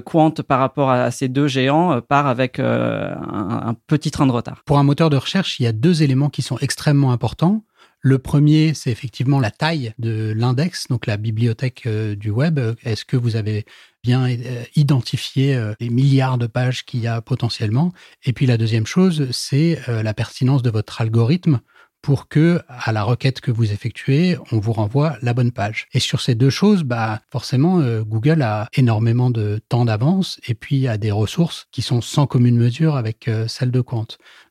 Quant 0.05 0.31
par 0.31 0.61
rapport 0.61 0.91
à 0.91 1.11
ces 1.11 1.29
deux 1.29 1.49
géants 1.49 2.01
part 2.01 2.27
avec 2.27 2.59
un, 2.59 3.75
petit 3.87 4.11
train 4.11 4.27
de 4.27 4.33
retard. 4.33 4.63
Pour 4.65 4.79
un 4.79 4.83
moteur 4.83 5.11
de 5.11 5.17
recherche, 5.17 5.61
il 5.61 5.65
y 5.65 5.67
a 5.67 5.73
deux 5.73 6.03
éléments 6.03 6.29
qui 6.29 6.43
sont 6.43 6.59
extrêmement 6.59 7.13
importants. 7.13 7.65
Le 8.01 8.19
premier, 8.19 8.75
c'est 8.75 8.91
effectivement 8.91 9.41
la 9.41 9.51
taille 9.51 9.93
de 9.99 10.33
l'index, 10.37 10.87
donc 10.89 11.07
la 11.07 11.17
bibliothèque 11.17 11.89
du 11.89 12.31
web. 12.31 12.61
Est-ce 12.85 13.05
que 13.05 13.17
vous 13.17 13.37
avez 13.37 13.65
bien 14.05 14.29
identifié 14.77 15.61
les 15.81 15.91
milliards 15.91 16.39
de 16.39 16.47
pages 16.47 16.85
qu'il 16.85 17.01
y 17.01 17.07
a 17.07 17.21
potentiellement? 17.21 17.93
Et 18.25 18.33
puis 18.33 18.47
la 18.47 18.57
deuxième 18.57 18.87
chose, 18.87 19.29
c'est 19.33 19.81
la 19.89 20.15
pertinence 20.15 20.63
de 20.63 20.71
votre 20.71 21.01
algorithme 21.01 21.61
pour 22.03 22.29
que, 22.29 22.61
à 22.69 22.93
la 22.93 23.03
requête 23.03 23.41
que 23.41 23.51
vous 23.51 23.73
effectuez, 23.73 24.37
on 24.53 24.59
vous 24.59 24.73
renvoie 24.73 25.17
la 25.23 25.35
bonne 25.35 25.53
page. 25.53 25.87
Et 25.93 26.01
sur 26.01 26.21
ces 26.21 26.35
deux 26.35 26.51
choses, 26.51 26.85
bah, 26.85 27.21
forcément, 27.31 27.81
euh, 27.81 28.03
Google 28.03 28.43
a 28.43 28.69
énormément 28.75 29.31
de 29.31 29.61
temps 29.69 29.85
d'avance 29.85 30.41
et 30.47 30.55
puis 30.55 30.89
a 30.89 30.97
des 30.97 31.11
ressources 31.11 31.67
qui 31.73 31.83
sont 31.83 32.01
sans 32.01 32.27
commune 32.27 32.57
mesure 32.57 32.97
avec 32.97 33.29
euh, 33.29 33.49
celles 33.49 33.71
de 33.71 33.81
Quant. 33.81 34.07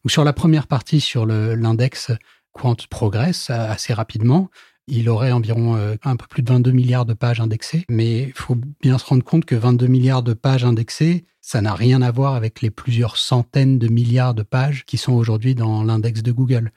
Sur 0.07 0.23
la 0.23 0.33
première 0.33 0.67
partie, 0.67 1.01
sur 1.01 1.25
l'index, 1.25 2.11
Quant 2.51 2.75
progresse 2.89 3.49
assez 3.49 3.93
rapidement. 3.93 4.49
Il 4.89 5.09
aurait 5.09 5.33
environ 5.33 5.75
euh, 5.75 5.95
un 6.03 6.15
peu 6.15 6.25
plus 6.27 6.43
de 6.43 6.51
22 6.51 6.71
milliards 6.71 7.05
de 7.05 7.13
pages 7.13 7.41
indexées, 7.41 7.83
mais 7.89 8.23
il 8.23 8.33
faut 8.33 8.57
bien 8.81 8.97
se 8.97 9.05
rendre 9.05 9.23
compte 9.23 9.43
que 9.43 9.55
22 9.55 9.87
milliards 9.87 10.23
de 10.23 10.33
pages 10.33 10.63
indexées, 10.63 11.25
ça 11.41 11.61
n'a 11.61 11.73
rien 11.73 12.01
à 12.01 12.11
voir 12.11 12.35
avec 12.35 12.61
les 12.61 12.71
plusieurs 12.71 13.17
centaines 13.17 13.79
de 13.79 13.89
milliards 13.89 14.33
de 14.33 14.43
pages 14.43 14.85
qui 14.85 14.97
sont 14.97 15.13
aujourd'hui 15.13 15.55
dans 15.55 15.83
l'index 15.83 16.23
de 16.23 16.31
Google. 16.31 16.71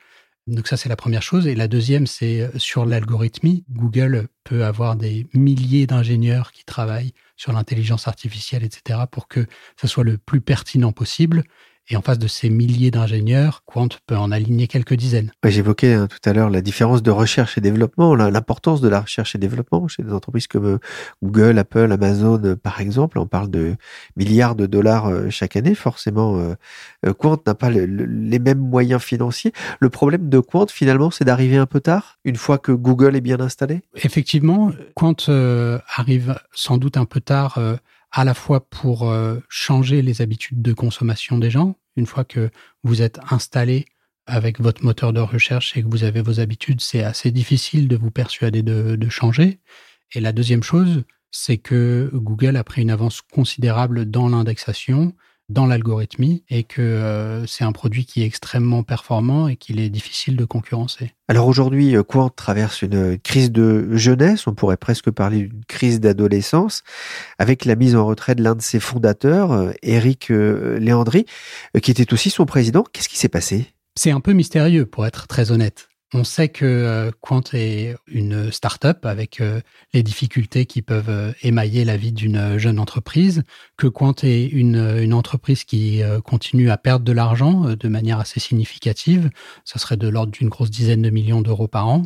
Donc 0.51 0.67
ça, 0.67 0.77
c'est 0.77 0.89
la 0.89 0.97
première 0.97 1.23
chose. 1.23 1.47
Et 1.47 1.55
la 1.55 1.69
deuxième, 1.69 2.07
c'est 2.07 2.41
euh, 2.41 2.49
sur 2.59 2.85
l'algorithmie. 2.85 3.65
Google 3.71 4.27
peut 4.43 4.65
avoir 4.65 4.97
des 4.97 5.29
milliers 5.33 5.87
d'ingénieurs 5.87 6.51
qui 6.51 6.65
travaillent 6.65 7.13
sur 7.37 7.53
l'intelligence 7.53 8.09
artificielle, 8.09 8.65
etc., 8.65 9.01
pour 9.11 9.29
que 9.29 9.47
ce 9.81 9.87
soit 9.87 10.05
le 10.05 10.19
plus 10.19 10.41
pertinent 10.41 10.93
possible. 10.93 11.45
Et 11.93 11.97
en 11.97 12.03
face 12.03 12.21
de 12.21 12.29
ces 12.29 12.51
milliers 12.51 12.93
d'ingénieurs, 12.93 13.65
Quant 13.67 13.89
peut 14.07 14.17
en 14.17 14.31
aligner 14.31 14.69
quelques 14.69 14.95
dizaines. 14.95 15.33
J'évoquais 15.45 15.95
hein, 15.95 16.07
tout 16.07 16.29
à 16.29 16.33
l'heure 16.33 16.49
la 16.49 16.61
différence 16.61 17.03
de 17.03 17.11
recherche 17.11 17.59
et 17.59 17.61
développement, 17.61 18.15
l'importance 18.15 18.81
de 18.81 18.89
la 18.89 19.01
recherche 19.01 19.35
et 19.35 19.39
développement 19.39 19.89
chez 19.89 20.05
des 20.05 20.13
entreprises 20.13 20.47
comme 20.47 20.67
euh, 20.67 20.79
Google, 21.21 21.59
Apple, 21.59 21.91
Amazon, 21.91 22.41
euh, 22.45 22.55
par 22.55 22.81
exemple. 22.81 23.19
On 23.19 23.27
parle 23.27 23.51
de 23.51 23.75
milliards 24.15 24.55
de 24.55 24.67
dollars 24.67 25.09
euh, 25.09 25.31
chaque 25.31 25.57
année. 25.57 25.75
Forcément, 25.75 26.55
Quant 27.19 27.39
n'a 27.45 27.55
pas 27.55 27.71
les 27.71 28.39
mêmes 28.39 28.59
moyens 28.59 29.03
financiers. 29.03 29.53
Le 29.81 29.91
problème 29.91 30.29
de 30.29 30.39
Quant, 30.39 30.67
finalement, 30.69 31.11
c'est 31.11 31.25
d'arriver 31.25 31.57
un 31.57 31.67
peu 31.67 31.81
tard, 31.81 32.19
une 32.25 32.37
fois 32.37 32.59
que 32.59 32.71
Google 32.71 33.17
est 33.17 33.21
bien 33.21 33.41
installé? 33.41 33.83
Effectivement, 33.97 34.71
Quant 34.95 35.17
arrive 35.97 36.39
sans 36.53 36.79
doute 36.79 36.97
un 36.97 37.05
peu 37.05 37.21
tard 37.21 37.59
à 38.13 38.25
la 38.25 38.35
fois 38.35 38.69
pour 38.69 39.13
changer 39.49 40.03
les 40.03 40.23
habitudes 40.23 40.63
de 40.63 40.73
consommation 40.73 41.39
des 41.39 41.51
gens. 41.51 41.77
Une 41.97 42.07
fois 42.07 42.25
que 42.25 42.51
vous 42.83 43.03
êtes 43.03 43.21
installé 43.31 43.87
avec 44.27 44.61
votre 44.61 44.85
moteur 44.85 45.13
de 45.13 45.21
recherche 45.21 45.77
et 45.77 45.83
que 45.83 45.89
vous 45.89 46.05
avez 46.05 46.23
vos 46.23 46.41
habitudes, 46.41 46.81
c'est 46.81 47.03
assez 47.03 47.31
difficile 47.31 47.89
de 47.89 47.97
vous 47.97 48.11
persuader 48.11 48.63
de, 48.63 49.09
changer. 49.09 49.61
Et 50.15 50.21
la 50.21 50.33
deuxième 50.33 50.63
chose, 50.63 51.05
c'est 51.31 51.59
que 51.59 52.11
Google 52.15 52.57
a 52.57 52.65
pris 52.65 52.83
une 52.83 52.91
avance 52.91 53.21
considérable 53.23 54.09
dans 54.09 54.29
l'indexation 54.29 55.15
dans 55.51 55.67
l'algorithmie 55.67 56.45
et 56.49 56.63
que 56.63 56.81
euh, 56.81 57.45
c'est 57.47 57.65
un 57.65 57.73
produit 57.73 58.07
qui 58.07 58.23
est 58.23 58.27
extrêmement 58.27 58.83
performant 58.83 59.49
et 59.49 59.57
qu'il 59.57 59.81
est 59.81 59.91
difficile 59.91 60.37
de 60.37 60.45
concurrencer. 60.45 61.13
Alors 61.29 61.49
aujourd'hui, 61.49 61.97
euh, 61.97 62.03
Quant 62.03 62.29
traverse 62.29 62.83
une 62.83 63.19
crise 63.19 63.51
de 63.51 63.89
jeunesse, 63.97 64.47
on 64.47 64.55
pourrait 64.55 64.77
presque 64.77 65.11
parler 65.11 65.49
d'une 65.49 65.65
crise 65.67 66.01
d'adolescence, 66.01 66.83
avec 67.39 67.65
la 67.65 67.75
mise 67.75 67.97
en 67.97 68.07
retrait 68.07 68.35
de 68.35 68.43
l'un 68.43 68.55
de 68.55 68.63
ses 68.63 68.81
fondateurs, 68.81 69.73
Eric 69.83 70.31
euh, 70.31 70.79
Léandry, 70.79 71.27
qui 71.83 71.91
était 71.91 72.13
aussi 72.13 72.31
son 72.31 72.47
président. 72.47 72.85
Qu'est-ce 72.93 73.09
qui 73.09 73.19
s'est 73.19 73.29
passé? 73.29 73.67
C'est 73.97 74.13
un 74.13 74.21
peu 74.21 74.33
mystérieux, 74.33 74.87
pour 74.87 75.05
être 75.07 75.27
très 75.27 75.51
honnête. 75.51 75.90
On 76.13 76.25
sait 76.25 76.49
que 76.49 76.65
euh, 76.65 77.13
Quant 77.21 77.43
est 77.53 77.95
une 78.09 78.51
start-up 78.51 79.07
avec 79.07 79.41
euh, 79.41 79.61
les 79.95 80.03
difficultés 80.03 80.67
qui 80.67 80.83
peuvent 80.83 81.09
euh, 81.09 81.33
émailler 81.43 81.85
la 81.85 81.97
vie 81.97 82.11
d'une 82.11 82.59
jeune 82.59 82.81
entreprise, 82.81 83.45
que 83.77 83.87
Quant 83.87 84.15
est 84.25 84.47
une, 84.47 84.99
une 85.01 85.15
entreprise 85.15 85.63
qui 85.63 86.03
continue 86.25 86.71
à 86.71 86.77
perdre 86.77 87.05
de 87.05 87.13
l'argent 87.13 87.75
de 87.75 87.89
manière 87.89 88.19
assez 88.19 88.41
significative. 88.41 89.31
Ça 89.65 89.79
serait 89.79 89.97
de 89.97 90.09
l'ordre 90.09 90.33
d'une 90.33 90.49
grosse 90.49 90.71
dizaine 90.71 91.03
de 91.03 91.11
millions 91.11 91.43
d'euros 91.43 91.69
par 91.69 91.89
an 91.89 92.03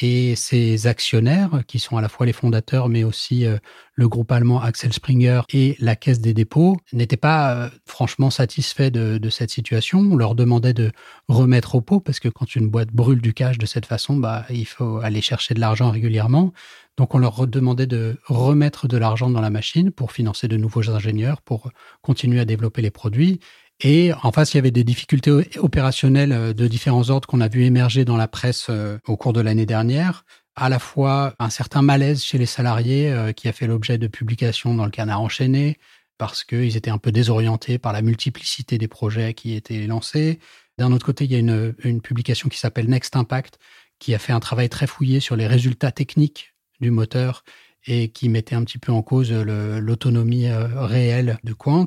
et 0.00 0.34
ses 0.34 0.86
actionnaires, 0.86 1.62
qui 1.66 1.78
sont 1.78 1.96
à 1.96 2.02
la 2.02 2.08
fois 2.08 2.26
les 2.26 2.32
fondateurs, 2.32 2.88
mais 2.88 3.04
aussi 3.04 3.46
euh, 3.46 3.58
le 3.94 4.08
groupe 4.08 4.32
allemand 4.32 4.60
Axel 4.60 4.92
Springer 4.92 5.42
et 5.52 5.76
la 5.78 5.94
Caisse 5.94 6.20
des 6.20 6.34
dépôts, 6.34 6.76
n'étaient 6.92 7.16
pas 7.16 7.54
euh, 7.54 7.68
franchement 7.86 8.30
satisfaits 8.30 8.90
de, 8.90 9.30
cette 9.30 9.50
situation. 9.50 10.00
On 10.00 10.16
leur 10.16 10.34
demandait 10.34 10.74
de 10.74 10.90
remettre 11.28 11.76
au 11.76 11.80
pot, 11.80 12.00
parce 12.00 12.20
que 12.20 12.28
quand 12.28 12.56
une 12.56 12.68
boîte 12.68 12.92
brûle 12.92 13.20
du 13.20 13.34
cash 13.34 13.58
de 13.58 13.66
cette 13.66 13.86
façon, 13.86 14.16
bah, 14.16 14.44
il 14.50 14.66
faut 14.66 14.98
aller 14.98 15.20
chercher 15.20 15.54
de 15.54 15.60
l'argent 15.60 15.90
régulièrement. 15.90 16.52
Donc 16.96 17.14
on 17.14 17.18
leur 17.18 17.46
demandait 17.48 17.88
de 17.88 18.18
remettre 18.26 18.86
de 18.86 18.96
l'argent 18.96 19.28
dans 19.28 19.40
la 19.40 19.50
machine 19.50 19.90
pour 19.90 20.12
financer 20.12 20.46
de 20.46 20.56
nouveaux 20.56 20.90
ingénieurs, 20.90 21.42
pour 21.42 21.70
continuer 22.02 22.38
à 22.38 22.44
développer 22.44 22.82
les 22.82 22.92
produits. 22.92 23.40
Et 23.80 24.12
en 24.22 24.30
face, 24.30 24.54
il 24.54 24.58
y 24.58 24.60
avait 24.60 24.70
des 24.70 24.84
difficultés 24.84 25.30
opérationnelles 25.58 26.32
euh, 26.32 26.52
de 26.52 26.66
différents 26.68 27.10
ordres 27.10 27.26
qu'on 27.26 27.40
a 27.40 27.48
vu 27.48 27.64
émerger 27.64 28.04
dans 28.04 28.16
la 28.16 28.28
presse 28.28 28.66
euh, 28.70 28.98
au 29.06 29.16
cours 29.16 29.32
de 29.32 29.40
l'année 29.40 29.66
dernière. 29.66 30.24
À 30.56 30.68
la 30.68 30.78
fois 30.78 31.34
un 31.40 31.50
certain 31.50 31.82
malaise 31.82 32.22
chez 32.22 32.38
les 32.38 32.46
salariés 32.46 33.10
euh, 33.10 33.32
qui 33.32 33.48
a 33.48 33.52
fait 33.52 33.66
l'objet 33.66 33.98
de 33.98 34.06
publications 34.06 34.74
dans 34.74 34.84
le 34.84 34.90
canard 34.90 35.20
enchaîné 35.20 35.78
parce 36.16 36.44
qu'ils 36.44 36.76
étaient 36.76 36.92
un 36.92 36.98
peu 36.98 37.10
désorientés 37.10 37.78
par 37.78 37.92
la 37.92 38.00
multiplicité 38.00 38.78
des 38.78 38.86
projets 38.86 39.34
qui 39.34 39.54
étaient 39.54 39.86
lancés. 39.88 40.38
D'un 40.78 40.92
autre 40.92 41.04
côté, 41.04 41.24
il 41.24 41.32
y 41.32 41.34
a 41.34 41.38
une, 41.40 41.74
une 41.82 42.00
publication 42.00 42.48
qui 42.48 42.58
s'appelle 42.58 42.88
Next 42.88 43.16
Impact 43.16 43.58
qui 43.98 44.14
a 44.14 44.18
fait 44.20 44.32
un 44.32 44.40
travail 44.40 44.68
très 44.68 44.86
fouillé 44.86 45.18
sur 45.18 45.34
les 45.34 45.48
résultats 45.48 45.90
techniques 45.90 46.54
du 46.80 46.92
moteur 46.92 47.42
et 47.86 48.10
qui 48.10 48.28
mettait 48.28 48.54
un 48.54 48.62
petit 48.64 48.78
peu 48.78 48.92
en 48.92 49.02
cause 49.02 49.32
l'autonomie 49.32 50.48
réelle 50.50 51.38
de 51.44 51.52
Quant. 51.52 51.86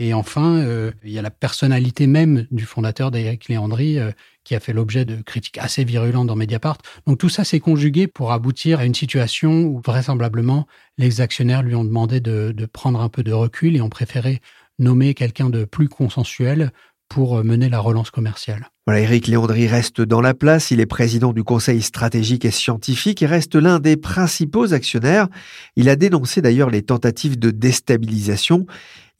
Et 0.00 0.12
enfin, 0.12 0.56
euh, 0.56 0.90
il 1.04 1.12
y 1.12 1.18
a 1.18 1.22
la 1.22 1.30
personnalité 1.30 2.06
même 2.06 2.46
du 2.50 2.64
fondateur 2.64 3.10
d'Eric 3.12 3.48
Léandry 3.48 3.98
euh, 3.98 4.10
qui 4.42 4.56
a 4.56 4.60
fait 4.60 4.72
l'objet 4.72 5.04
de 5.04 5.22
critiques 5.22 5.58
assez 5.58 5.84
virulentes 5.84 6.26
dans 6.26 6.36
Mediapart. 6.36 6.78
Donc 7.06 7.18
tout 7.18 7.28
ça 7.28 7.44
s'est 7.44 7.60
conjugué 7.60 8.08
pour 8.08 8.32
aboutir 8.32 8.80
à 8.80 8.84
une 8.84 8.94
situation 8.94 9.62
où 9.62 9.80
vraisemblablement 9.84 10.66
les 10.98 11.20
actionnaires 11.20 11.62
lui 11.62 11.76
ont 11.76 11.84
demandé 11.84 12.20
de, 12.20 12.52
de 12.52 12.66
prendre 12.66 13.00
un 13.00 13.08
peu 13.08 13.22
de 13.22 13.32
recul 13.32 13.76
et 13.76 13.80
ont 13.80 13.88
préféré 13.88 14.40
nommer 14.80 15.14
quelqu'un 15.14 15.50
de 15.50 15.64
plus 15.64 15.88
consensuel 15.88 16.72
pour 17.14 17.38
euh, 17.38 17.44
mener 17.44 17.68
la 17.68 17.78
relance 17.78 18.10
commerciale. 18.10 18.70
Voilà, 18.88 19.00
Éric 19.00 19.28
Léandry 19.28 19.68
reste 19.68 20.00
dans 20.00 20.20
la 20.20 20.34
place. 20.34 20.72
Il 20.72 20.80
est 20.80 20.86
président 20.86 21.32
du 21.32 21.44
Conseil 21.44 21.80
stratégique 21.80 22.44
et 22.44 22.50
scientifique 22.50 23.22
et 23.22 23.26
reste 23.26 23.54
l'un 23.54 23.78
des 23.78 23.96
principaux 23.96 24.74
actionnaires. 24.74 25.28
Il 25.76 25.88
a 25.88 25.94
dénoncé 25.94 26.42
d'ailleurs 26.42 26.70
les 26.70 26.82
tentatives 26.82 27.38
de 27.38 27.52
déstabilisation. 27.52 28.66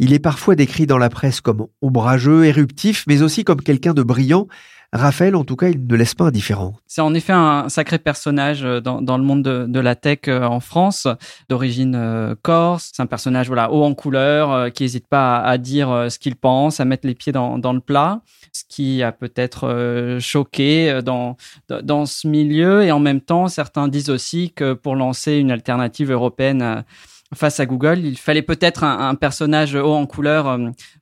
Il 0.00 0.12
est 0.12 0.18
parfois 0.18 0.56
décrit 0.56 0.86
dans 0.86 0.98
la 0.98 1.08
presse 1.08 1.40
comme 1.40 1.68
ombrageux, 1.82 2.44
éruptif, 2.44 3.04
mais 3.06 3.22
aussi 3.22 3.44
comme 3.44 3.62
quelqu'un 3.62 3.94
de 3.94 4.02
brillant. 4.02 4.48
Raphaël, 4.94 5.34
en 5.34 5.42
tout 5.42 5.56
cas, 5.56 5.70
il 5.70 5.84
ne 5.84 5.96
laisse 5.96 6.14
pas 6.14 6.26
indifférent. 6.26 6.76
C'est 6.86 7.00
en 7.00 7.14
effet 7.14 7.32
un 7.32 7.68
sacré 7.68 7.98
personnage 7.98 8.64
euh, 8.64 8.80
dans, 8.80 9.18
le 9.18 9.24
monde 9.24 9.42
de, 9.42 9.80
la 9.80 9.96
tech 9.96 10.20
euh, 10.28 10.44
en 10.44 10.60
France, 10.60 11.08
d'origine 11.48 11.96
euh, 11.96 12.36
corse. 12.40 12.92
C'est 12.94 13.02
un 13.02 13.06
personnage 13.06 13.48
voilà 13.48 13.72
haut 13.72 13.82
en 13.82 13.94
couleur, 13.94 14.72
qui 14.72 14.84
n'hésite 14.84 15.08
pas 15.08 15.40
à, 15.40 15.58
dire 15.58 16.06
ce 16.08 16.20
qu'il 16.20 16.36
pense, 16.36 16.78
à 16.78 16.84
mettre 16.84 17.08
les 17.08 17.16
pieds 17.16 17.32
dans, 17.32 17.58
dans 17.58 17.72
le 17.72 17.80
plat, 17.80 18.20
ce 18.52 18.62
qui 18.68 19.02
a 19.02 19.10
peut-être 19.10 20.18
choqué 20.20 21.00
dans, 21.04 21.36
dans 21.68 22.06
ce 22.06 22.28
milieu. 22.28 22.84
Et 22.84 22.92
en 22.92 23.00
même 23.00 23.20
temps, 23.20 23.48
certains 23.48 23.88
disent 23.88 24.10
aussi 24.10 24.52
que 24.52 24.74
pour 24.74 24.94
lancer 24.94 25.34
une 25.34 25.50
alternative 25.50 26.12
européenne 26.12 26.84
face 27.34 27.58
à 27.58 27.66
Google, 27.66 27.98
il 27.98 28.16
fallait 28.16 28.42
peut-être 28.42 28.84
un, 28.84 29.08
un, 29.08 29.14
personnage 29.16 29.74
haut 29.74 29.94
en 29.94 30.06
couleur 30.06 30.56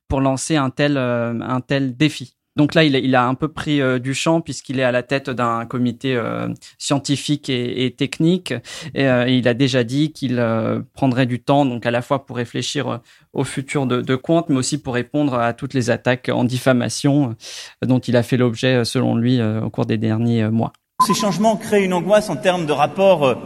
pour 0.07 0.19
lancer 0.19 0.55
un 0.55 0.71
tel, 0.71 0.97
un 0.97 1.61
tel 1.61 1.95
défi. 1.95 2.35
Donc 2.55 2.75
là, 2.75 2.83
il, 2.83 2.95
il, 2.95 3.15
a 3.15 3.25
un 3.25 3.33
peu 3.33 3.47
pris 3.47 3.81
euh, 3.81 3.97
du 3.97 4.13
champ 4.13 4.39
puisqu'il 4.39 4.79
est 4.79 4.83
à 4.83 4.91
la 4.91 5.01
tête 5.01 5.29
d'un 5.29 5.65
comité 5.65 6.15
euh, 6.15 6.49
scientifique 6.77 7.49
et, 7.49 7.85
et 7.85 7.91
technique. 7.91 8.53
Et, 8.93 9.07
euh, 9.07 9.27
il 9.27 9.47
a 9.47 9.55
déjà 9.55 9.83
dit 9.83 10.11
qu'il 10.11 10.43
prendrait 10.93 11.25
du 11.25 11.41
temps, 11.41 11.65
donc 11.65 11.85
à 11.85 11.91
la 11.91 12.01
fois 12.01 12.25
pour 12.25 12.37
réfléchir 12.37 13.01
au 13.33 13.43
futur 13.43 13.87
de, 13.87 14.01
de 14.01 14.15
Quant, 14.15 14.45
mais 14.49 14.55
aussi 14.55 14.77
pour 14.77 14.93
répondre 14.93 15.33
à 15.33 15.53
toutes 15.53 15.73
les 15.73 15.89
attaques 15.89 16.29
en 16.29 16.43
diffamation 16.43 17.35
dont 17.81 17.99
il 17.99 18.15
a 18.15 18.23
fait 18.23 18.37
l'objet, 18.37 18.85
selon 18.85 19.15
lui, 19.15 19.41
au 19.41 19.69
cours 19.69 19.85
des 19.85 19.97
derniers 19.97 20.47
mois. 20.49 20.73
Ces 21.05 21.13
changements 21.13 21.55
créent 21.55 21.83
une 21.83 21.93
angoisse 21.93 22.29
en 22.29 22.35
termes 22.35 22.65
de 22.65 22.71
rapport 22.71 23.37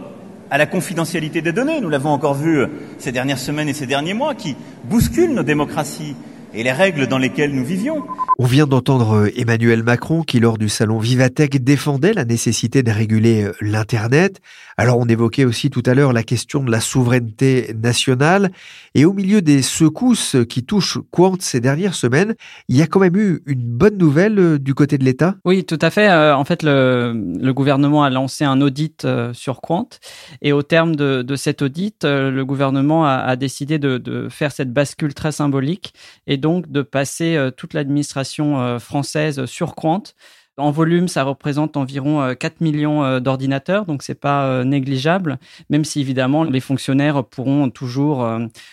à 0.49 0.57
la 0.57 0.65
confidentialité 0.65 1.41
des 1.41 1.53
données. 1.53 1.79
Nous 1.79 1.89
l'avons 1.89 2.09
encore 2.09 2.33
vu 2.33 2.65
ces 2.97 3.11
dernières 3.11 3.39
semaines 3.39 3.69
et 3.69 3.73
ces 3.73 3.87
derniers 3.87 4.13
mois, 4.13 4.35
qui 4.35 4.55
bousculent 4.85 5.33
nos 5.33 5.43
démocraties 5.43 6.15
et 6.53 6.63
les 6.63 6.71
règles 6.71 7.07
dans 7.07 7.17
lesquelles 7.17 7.53
nous 7.53 7.65
vivions. 7.65 8.03
On 8.39 8.45
vient 8.45 8.67
d'entendre 8.67 9.25
euh, 9.25 9.31
Emmanuel 9.35 9.83
Macron 9.83 10.21
qui, 10.21 10.39
lors 10.39 10.57
du 10.57 10.69
salon 10.69 10.99
Vivatech, 10.99 11.63
défendait 11.63 12.13
la 12.13 12.25
nécessité 12.25 12.83
de 12.83 12.91
réguler 12.91 13.43
euh, 13.43 13.53
l'Internet. 13.61 14.39
Alors 14.77 14.99
on 14.99 15.05
évoquait 15.05 15.45
aussi 15.45 15.69
tout 15.69 15.83
à 15.85 15.93
l'heure 15.93 16.13
la 16.13 16.23
question 16.23 16.63
de 16.63 16.71
la 16.71 16.79
souveraineté 16.79 17.73
nationale. 17.81 18.51
Et 18.93 19.05
au 19.05 19.13
milieu 19.13 19.41
des 19.41 19.61
secousses 19.61 20.35
qui 20.49 20.63
touchent 20.63 20.99
Quant 21.11 21.35
ces 21.39 21.59
dernières 21.59 21.95
semaines, 21.95 22.35
il 22.67 22.77
y 22.77 22.81
a 22.81 22.87
quand 22.87 22.99
même 22.99 23.15
eu 23.15 23.41
une 23.45 23.61
bonne 23.61 23.97
nouvelle 23.97 24.39
euh, 24.39 24.59
du 24.59 24.73
côté 24.73 24.97
de 24.97 25.03
l'État 25.03 25.35
Oui, 25.45 25.65
tout 25.65 25.79
à 25.81 25.89
fait. 25.89 26.11
En 26.11 26.43
fait, 26.43 26.63
le, 26.63 27.13
le 27.39 27.53
gouvernement 27.53 28.03
a 28.03 28.09
lancé 28.09 28.43
un 28.43 28.61
audit 28.61 29.07
sur 29.33 29.61
Quant. 29.61 29.89
Et 30.41 30.53
au 30.53 30.61
terme 30.61 30.95
de, 30.95 31.21
de 31.21 31.35
cet 31.35 31.61
audit, 31.61 32.03
le 32.03 32.43
gouvernement 32.43 33.05
a, 33.05 33.13
a 33.13 33.35
décidé 33.35 33.79
de, 33.79 33.97
de, 33.97 34.29
faire 34.29 34.51
cette 34.51 34.71
bascule 34.71 35.13
très 35.13 35.31
symbolique 35.31 35.93
et 36.25 36.37
donc 36.37 36.46
de 36.67 36.81
passer 36.81 37.49
toute 37.57 37.73
l'administration 37.73 38.59
euh, 38.59 38.79
française 38.79 39.45
sur 39.45 39.75
Quant. 39.75 40.03
En 40.59 40.71
volume, 40.71 41.07
ça 41.07 41.23
représente 41.23 41.77
environ 41.77 42.33
4 42.33 42.53
euh, 42.53 42.55
millions 42.61 43.03
euh, 43.03 43.19
d'ordinateurs, 43.19 43.85
donc 43.85 44.01
c'est 44.01 44.19
pas 44.19 44.63
négligeable, 44.63 45.37
même 45.69 45.85
si 45.85 46.01
évidemment 46.01 46.43
les 46.43 46.59
fonctionnaires 46.59 47.23
pourront 47.23 47.69
toujours 47.69 48.27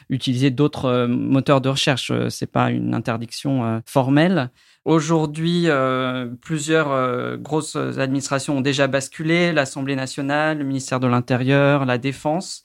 utiliser 0.09 0.51
d'autres 0.51 1.07
moteurs 1.07 1.61
de 1.61 1.69
recherche. 1.69 2.11
C'est 2.31 2.51
pas 2.51 2.71
une 2.71 2.95
interdiction 2.95 3.83
formelle. 3.85 4.51
Aujourd'hui, 4.85 5.63
euh, 5.69 6.27
plusieurs 6.43 6.93
euh, 6.93 7.39
grosses 7.39 7.75
administrations 7.75 8.59
ont 8.59 8.61
déjà 8.61 8.87
basculé, 8.87 9.51
l'Assemblée 9.51 9.97
nationale, 9.97 10.59
le 10.59 10.65
ministère 10.65 11.01
de 11.01 11.07
l'Intérieur, 11.07 11.87
la 11.87 11.97
Défense, 11.97 12.65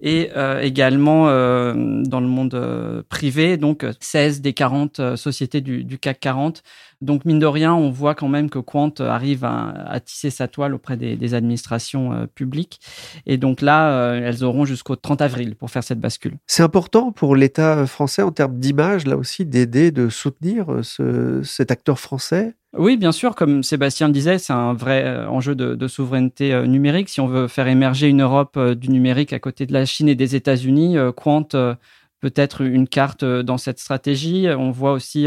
et 0.00 0.30
euh, 0.36 0.60
également 0.60 1.26
dans 1.26 2.20
le 2.20 2.26
monde 2.26 3.04
privé, 3.08 3.56
donc 3.56 3.86
16 4.00 4.40
des 4.40 4.52
40 4.54 5.14
sociétés 5.14 5.60
du, 5.60 5.84
du, 5.84 5.98
CAC 5.98 6.18
40. 6.18 6.64
Donc 7.02 7.24
mine 7.24 7.38
de 7.38 7.46
rien, 7.46 7.74
on 7.74 7.90
voit 7.90 8.14
quand 8.14 8.28
même 8.28 8.48
que 8.48 8.58
Quant 8.58 8.92
arrive 9.00 9.44
à, 9.44 9.70
à 9.86 10.00
tisser 10.00 10.30
sa 10.30 10.48
toile 10.48 10.74
auprès 10.74 10.96
des, 10.96 11.16
des 11.16 11.34
administrations 11.34 12.28
publiques. 12.34 12.80
Et 13.26 13.36
donc 13.36 13.60
là, 13.60 14.14
elles 14.14 14.44
auront 14.44 14.64
jusqu'au 14.64 14.96
30 14.96 15.20
avril 15.20 15.56
pour 15.56 15.70
faire 15.70 15.84
cette 15.84 16.00
bascule. 16.00 16.36
C'est 16.46 16.62
important 16.62 17.12
pour 17.12 17.36
l'État 17.36 17.86
français 17.86 18.22
en 18.22 18.30
termes 18.30 18.58
d'image, 18.58 19.06
là 19.06 19.16
aussi, 19.16 19.44
d'aider, 19.44 19.90
de 19.90 20.08
soutenir 20.08 20.66
ce 20.82 21.42
cet 21.42 21.70
acteur 21.70 21.98
français? 21.98 22.54
Oui, 22.76 22.96
bien 22.96 23.12
sûr, 23.12 23.34
comme 23.34 23.62
Sébastien 23.62 24.06
le 24.06 24.14
disait, 24.14 24.38
c'est 24.38 24.52
un 24.52 24.72
vrai 24.72 25.04
euh, 25.04 25.28
enjeu 25.28 25.54
de, 25.54 25.88
souveraineté 25.88 26.54
euh, 26.54 26.66
numérique. 26.66 27.08
Si 27.08 27.20
on 27.20 27.26
veut 27.26 27.46
faire 27.46 27.68
émerger 27.68 28.08
une 28.08 28.22
Europe 28.22 28.56
euh, 28.56 28.74
du 28.74 28.88
numérique 28.88 29.32
à 29.32 29.38
côté 29.38 29.66
de 29.66 29.72
la 29.72 29.84
Chine 29.84 30.08
et 30.08 30.14
des 30.14 30.34
États-Unis, 30.36 30.96
Quant 31.16 31.48
peut 32.20 32.32
être 32.36 32.62
une 32.62 32.88
carte 32.88 33.24
dans 33.24 33.58
cette 33.58 33.78
stratégie. 33.78 34.46
On 34.56 34.70
voit 34.70 34.92
aussi 34.92 35.26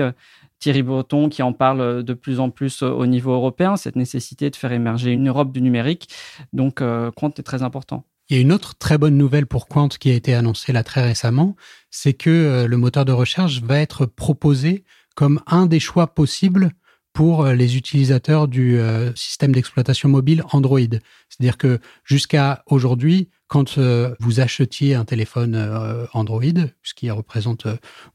Thierry 0.60 0.84
Breton 0.84 1.30
qui 1.30 1.44
en 1.44 1.54
parle 1.54 2.04
de 2.04 2.14
plus 2.14 2.40
en 2.40 2.50
plus 2.50 2.82
au 2.82 3.06
niveau 3.06 3.32
européen, 3.32 3.78
cette 3.78 3.96
nécessité 3.96 4.50
de 4.50 4.56
faire 4.56 4.72
émerger 4.72 5.12
une 5.12 5.28
Europe 5.28 5.52
du 5.52 5.62
numérique. 5.62 6.10
Donc, 6.54 6.76
Quant 7.16 7.30
est 7.38 7.44
très 7.44 7.62
important. 7.62 8.06
Il 8.30 8.36
y 8.36 8.40
a 8.40 8.42
une 8.42 8.52
autre 8.52 8.76
très 8.76 8.98
bonne 8.98 9.18
nouvelle 9.18 9.46
pour 9.46 9.68
Quant 9.68 9.90
qui 9.90 10.10
a 10.10 10.14
été 10.14 10.34
annoncée 10.34 10.74
là 10.74 10.84
très 10.84 11.04
récemment, 11.04 11.56
c'est 11.92 12.14
que 12.14 12.66
le 12.68 12.78
moteur 12.78 13.06
de 13.06 13.12
recherche 13.12 13.62
va 13.62 13.80
être 13.80 14.06
proposé 14.06 14.84
comme 15.16 15.42
un 15.48 15.66
des 15.66 15.80
choix 15.80 16.08
possibles 16.08 16.72
pour 17.16 17.46
euh, 17.46 17.54
les 17.54 17.78
utilisateurs 17.78 18.48
du 18.48 18.78
euh, 18.78 19.16
système 19.16 19.54
d'exploitation 19.54 20.10
mobile 20.10 20.44
Android. 20.52 20.80
C'est-à-dire 21.30 21.58
que 21.58 21.80
jusqu'à 22.04 22.64
aujourd'hui, 22.68 23.30
quand 23.48 23.78
euh, 23.78 24.14
vous 24.20 24.42
achetiez 24.42 24.96
un 24.96 25.06
téléphone 25.06 25.56
Android, 26.14 26.44
ce 26.84 26.94
qui 26.94 27.10
représente 27.10 27.68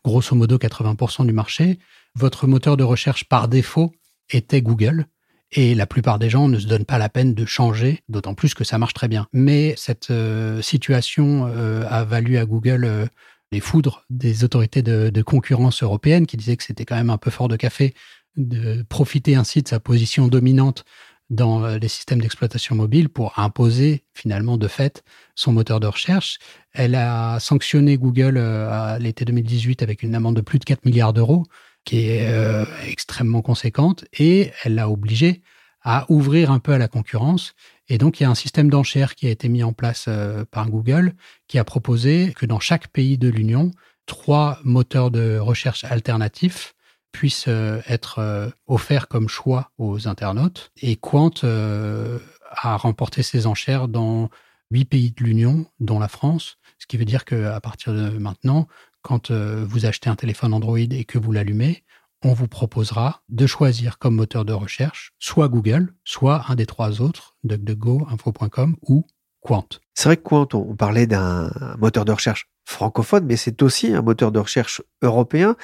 grosso 0.05 0.37
modo 0.37 0.59
80% 0.59 1.27
du 1.27 1.33
marché, 1.33 1.79
votre 2.15 2.47
moteur 2.47 2.77
de 2.77 2.85
recherche 2.85 3.25
par 3.25 3.49
défaut 3.49 3.93
était 4.31 4.63
Google. 4.63 5.07
Et 5.53 5.75
la 5.75 5.87
plupart 5.87 6.21
des 6.21 6.31
gens 6.31 6.47
ne 6.47 6.59
se 6.59 6.67
donnent 6.67 6.85
pas 6.85 6.99
la 6.99 7.09
peine 7.09 7.35
de 7.35 7.45
changer, 7.45 8.03
d'autant 8.09 8.35
plus 8.35 8.55
que 8.55 8.63
ça 8.63 8.79
marche 8.79 8.95
très 8.95 9.09
bien. 9.09 9.27
Mais 9.33 9.75
cette 9.77 10.13
situation 10.61 11.47
a 11.47 12.05
valu 12.05 12.39
à 12.39 12.45
Google 12.45 13.11
les 13.53 13.61
foudres 13.61 14.05
des 14.11 14.45
autorités 14.45 14.83
de, 14.83 15.23
concurrence 15.23 15.83
européennes 15.83 16.27
qui 16.27 16.37
disaient 16.37 16.57
que 16.57 16.63
c'était 16.63 16.85
quand 16.85 16.97
même 16.97 17.11
un 17.11 17.19
peu 17.19 17.31
fort 17.31 17.49
de 17.49 17.57
café 17.57 17.95
de 18.37 18.83
profiter 18.89 19.35
ainsi 19.35 19.63
de 19.63 19.69
sa 19.69 19.81
position 19.81 20.29
dominante 20.29 20.85
dans 21.31 21.65
euh, 21.65 21.79
les 21.79 21.89
systèmes 21.89 22.21
d'exploitation 22.21 22.75
mobile 22.75 23.09
pour 23.09 23.39
imposer 23.39 24.05
finalement 24.15 24.57
de 24.57 24.69
fait 24.69 25.05
son 25.35 25.53
moteur 25.53 25.79
de 25.81 25.87
recherche. 25.87 26.39
Elle 26.73 26.95
a 26.95 27.39
sanctionné 27.41 27.99
Google 27.99 28.37
euh, 28.37 28.71
à 28.71 28.99
l'été 28.99 29.25
2018 29.25 29.83
avec 29.83 30.03
une 30.03 30.15
amende 30.15 30.37
de 30.37 30.41
plus 30.41 30.59
de 30.59 30.65
4 30.65 30.85
milliards 30.85 31.13
d'euros, 31.13 31.45
qui 31.85 32.09
est 32.09 32.29
euh, 32.29 32.65
extrêmement 32.87 33.43
conséquente, 33.43 34.05
et 34.19 34.53
elle 34.65 34.75
l'a 34.75 34.89
obligé 34.89 35.43
à 35.83 36.05
ouvrir 36.11 36.51
un 36.51 36.59
peu 36.59 36.73
à 36.73 36.79
la 36.79 36.89
concurrence 36.89 37.55
et 37.91 37.99
donc, 37.99 38.21
il 38.21 38.23
y 38.23 38.27
a 38.27 38.31
un 38.31 38.37
système 38.37 38.71
d'enchères 38.71 39.17
qui 39.17 39.27
a 39.27 39.31
été 39.31 39.49
mis 39.49 39.65
en 39.65 39.73
place 39.73 40.07
euh, 40.09 40.45
par 40.51 40.71
Google 40.71 41.13
qui 41.49 41.59
a 41.59 41.65
proposé 41.65 42.33
que 42.37 42.47
dans 42.47 42.61
chaque 42.61 42.87
pays 42.87 43.19
de 43.19 43.29
l'Union, 43.29 43.73
trois 44.07 44.61
moteurs 44.63 45.11
de 45.11 45.39
recherche 45.39 45.83
alternatifs 45.83 46.75
puissent 47.11 47.49
euh, 47.49 47.83
être 47.89 48.53
offerts 48.69 49.09
comme 49.09 49.29
choix 49.29 49.73
aux 49.77 50.07
internautes. 50.07 50.71
Et 50.81 50.95
Quant 50.95 51.33
a 51.43 52.77
remporté 52.77 53.25
ces 53.25 53.49
enchères 53.49 53.89
dans 53.89 54.31
huit 54.71 54.85
pays 54.85 55.11
de 55.11 55.25
l'Union, 55.25 55.67
dont 55.81 55.99
la 55.99 56.09
France, 56.09 56.59
ce 56.79 56.87
qui 56.87 56.97
veut 56.97 57.05
dire 57.05 57.25
qu'à 57.25 57.61
partir 57.61 57.93
de 57.93 58.11
maintenant, 58.11 58.69
quand 59.03 59.31
vous 59.31 59.87
achetez 59.87 60.11
un 60.11 60.17
téléphone 60.17 60.53
Android 60.55 60.79
et 60.79 61.05
que 61.05 61.19
vous 61.19 61.33
l'allumez, 61.33 61.85
on 62.23 62.33
vous 62.35 62.49
proposera 62.49 63.23
de 63.29 63.47
choisir 63.47 63.99
comme 63.99 64.15
moteur 64.15 64.45
de 64.45 64.53
recherche 64.53 65.13
soit 65.19 65.49
Google, 65.49 65.95
soit 66.05 66.45
un 66.49 66.55
des 66.55 66.67
trois 66.67 67.01
autres, 67.01 67.37
DuckDuckGo, 67.45 68.07
Info.com 68.11 68.77
ou 68.83 69.07
Quant. 69.41 69.69
C'est 69.95 70.09
vrai 70.11 70.17
que 70.19 70.23
Quant, 70.23 70.49
on 70.53 70.77
parlait 70.77 71.07
d'un 71.07 71.51
moteur 71.79 72.05
de 72.05 72.13
recherche 72.13 72.51
francophone, 72.67 73.25
mais 73.25 73.37
c'est 73.37 73.63
aussi 73.63 73.93
un 73.93 74.03
moteur 74.03 74.33
de 74.33 74.39
recherche 74.39 74.83
européen. 75.03 75.57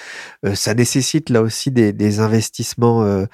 Euh, 0.45 0.55
ça 0.55 0.75
nécessite 0.75 1.31
là 1.31 1.43
aussi 1.43 1.71
des, 1.71 2.21
investissements 2.21 3.05
euh, 3.05 3.27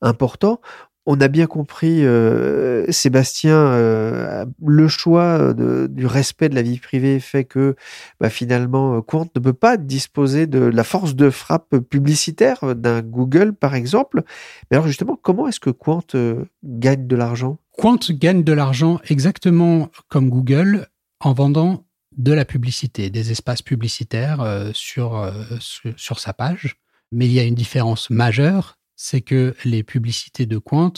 importants 0.00 0.60
on 1.06 1.20
a 1.20 1.28
bien 1.28 1.46
compris, 1.46 2.04
euh, 2.04 2.84
Sébastien, 2.90 3.56
euh, 3.56 4.44
le 4.64 4.88
choix 4.88 5.54
du 5.54 6.06
respect 6.06 6.48
de 6.48 6.54
la 6.54 6.62
vie 6.62 6.78
privée 6.78 7.20
fait 7.20 7.44
que 7.44 7.74
bah, 8.20 8.28
finalement, 8.28 9.00
Quant 9.00 9.26
ne 9.34 9.40
peut 9.40 9.54
pas 9.54 9.76
disposer 9.76 10.46
de 10.46 10.60
la 10.60 10.84
force 10.84 11.14
de 11.14 11.30
frappe 11.30 11.78
publicitaire 11.78 12.76
d'un 12.76 13.00
Google, 13.00 13.54
par 13.54 13.74
exemple. 13.74 14.22
Mais 14.70 14.76
alors 14.76 14.86
justement, 14.86 15.18
comment 15.20 15.48
est-ce 15.48 15.60
que 15.60 15.70
Quant 15.70 16.04
euh, 16.14 16.44
gagne 16.62 17.06
de 17.06 17.16
l'argent? 17.16 17.58
Quant 17.78 17.98
gagne 18.10 18.44
de 18.44 18.52
l'argent 18.52 19.00
exactement 19.08 19.90
comme 20.08 20.28
Google 20.28 20.86
en 21.20 21.32
vendant 21.32 21.86
de 22.16 22.32
la 22.32 22.44
publicité, 22.44 23.08
des 23.08 23.30
espaces 23.30 23.62
publicitaires 23.62 24.44
sur, 24.74 25.32
sur 25.96 26.18
sa 26.18 26.32
page. 26.34 26.76
Mais 27.12 27.26
il 27.26 27.32
y 27.32 27.40
a 27.40 27.44
une 27.44 27.54
différence 27.54 28.10
majeure, 28.10 28.79
c'est 29.02 29.22
que 29.22 29.54
les 29.64 29.82
publicités 29.82 30.44
de 30.44 30.58
Quant 30.58 30.92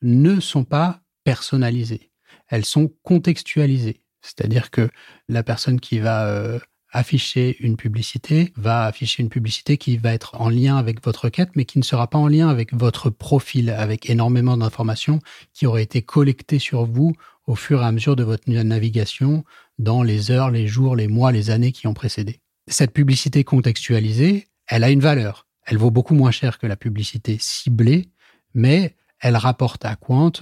ne 0.00 0.38
sont 0.38 0.62
pas 0.62 1.00
personnalisées. 1.24 2.12
Elles 2.46 2.64
sont 2.64 2.92
contextualisées. 3.02 4.00
C'est-à-dire 4.22 4.70
que 4.70 4.88
la 5.28 5.42
personne 5.42 5.80
qui 5.80 5.98
va 5.98 6.28
euh, 6.28 6.60
afficher 6.92 7.56
une 7.58 7.76
publicité 7.76 8.52
va 8.54 8.84
afficher 8.84 9.24
une 9.24 9.28
publicité 9.28 9.76
qui 9.76 9.96
va 9.96 10.14
être 10.14 10.40
en 10.40 10.48
lien 10.48 10.76
avec 10.76 11.04
votre 11.04 11.24
requête, 11.24 11.50
mais 11.56 11.64
qui 11.64 11.80
ne 11.80 11.84
sera 11.84 12.06
pas 12.08 12.18
en 12.18 12.28
lien 12.28 12.48
avec 12.48 12.72
votre 12.72 13.10
profil, 13.10 13.70
avec 13.70 14.08
énormément 14.08 14.56
d'informations 14.56 15.18
qui 15.52 15.66
auraient 15.66 15.82
été 15.82 16.00
collectées 16.00 16.60
sur 16.60 16.84
vous 16.84 17.12
au 17.48 17.56
fur 17.56 17.82
et 17.82 17.86
à 17.86 17.90
mesure 17.90 18.14
de 18.14 18.22
votre 18.22 18.48
navigation 18.48 19.44
dans 19.80 20.04
les 20.04 20.30
heures, 20.30 20.52
les 20.52 20.68
jours, 20.68 20.94
les 20.94 21.08
mois, 21.08 21.32
les 21.32 21.50
années 21.50 21.72
qui 21.72 21.88
ont 21.88 21.94
précédé. 21.94 22.38
Cette 22.68 22.92
publicité 22.92 23.42
contextualisée, 23.42 24.46
elle 24.68 24.84
a 24.84 24.90
une 24.90 25.00
valeur. 25.00 25.47
Elle 25.70 25.76
vaut 25.76 25.90
beaucoup 25.90 26.14
moins 26.14 26.30
cher 26.30 26.58
que 26.58 26.66
la 26.66 26.76
publicité 26.76 27.36
ciblée, 27.38 28.08
mais 28.54 28.96
elle 29.20 29.36
rapporte 29.36 29.84
à 29.84 29.96
Quant 29.96 30.32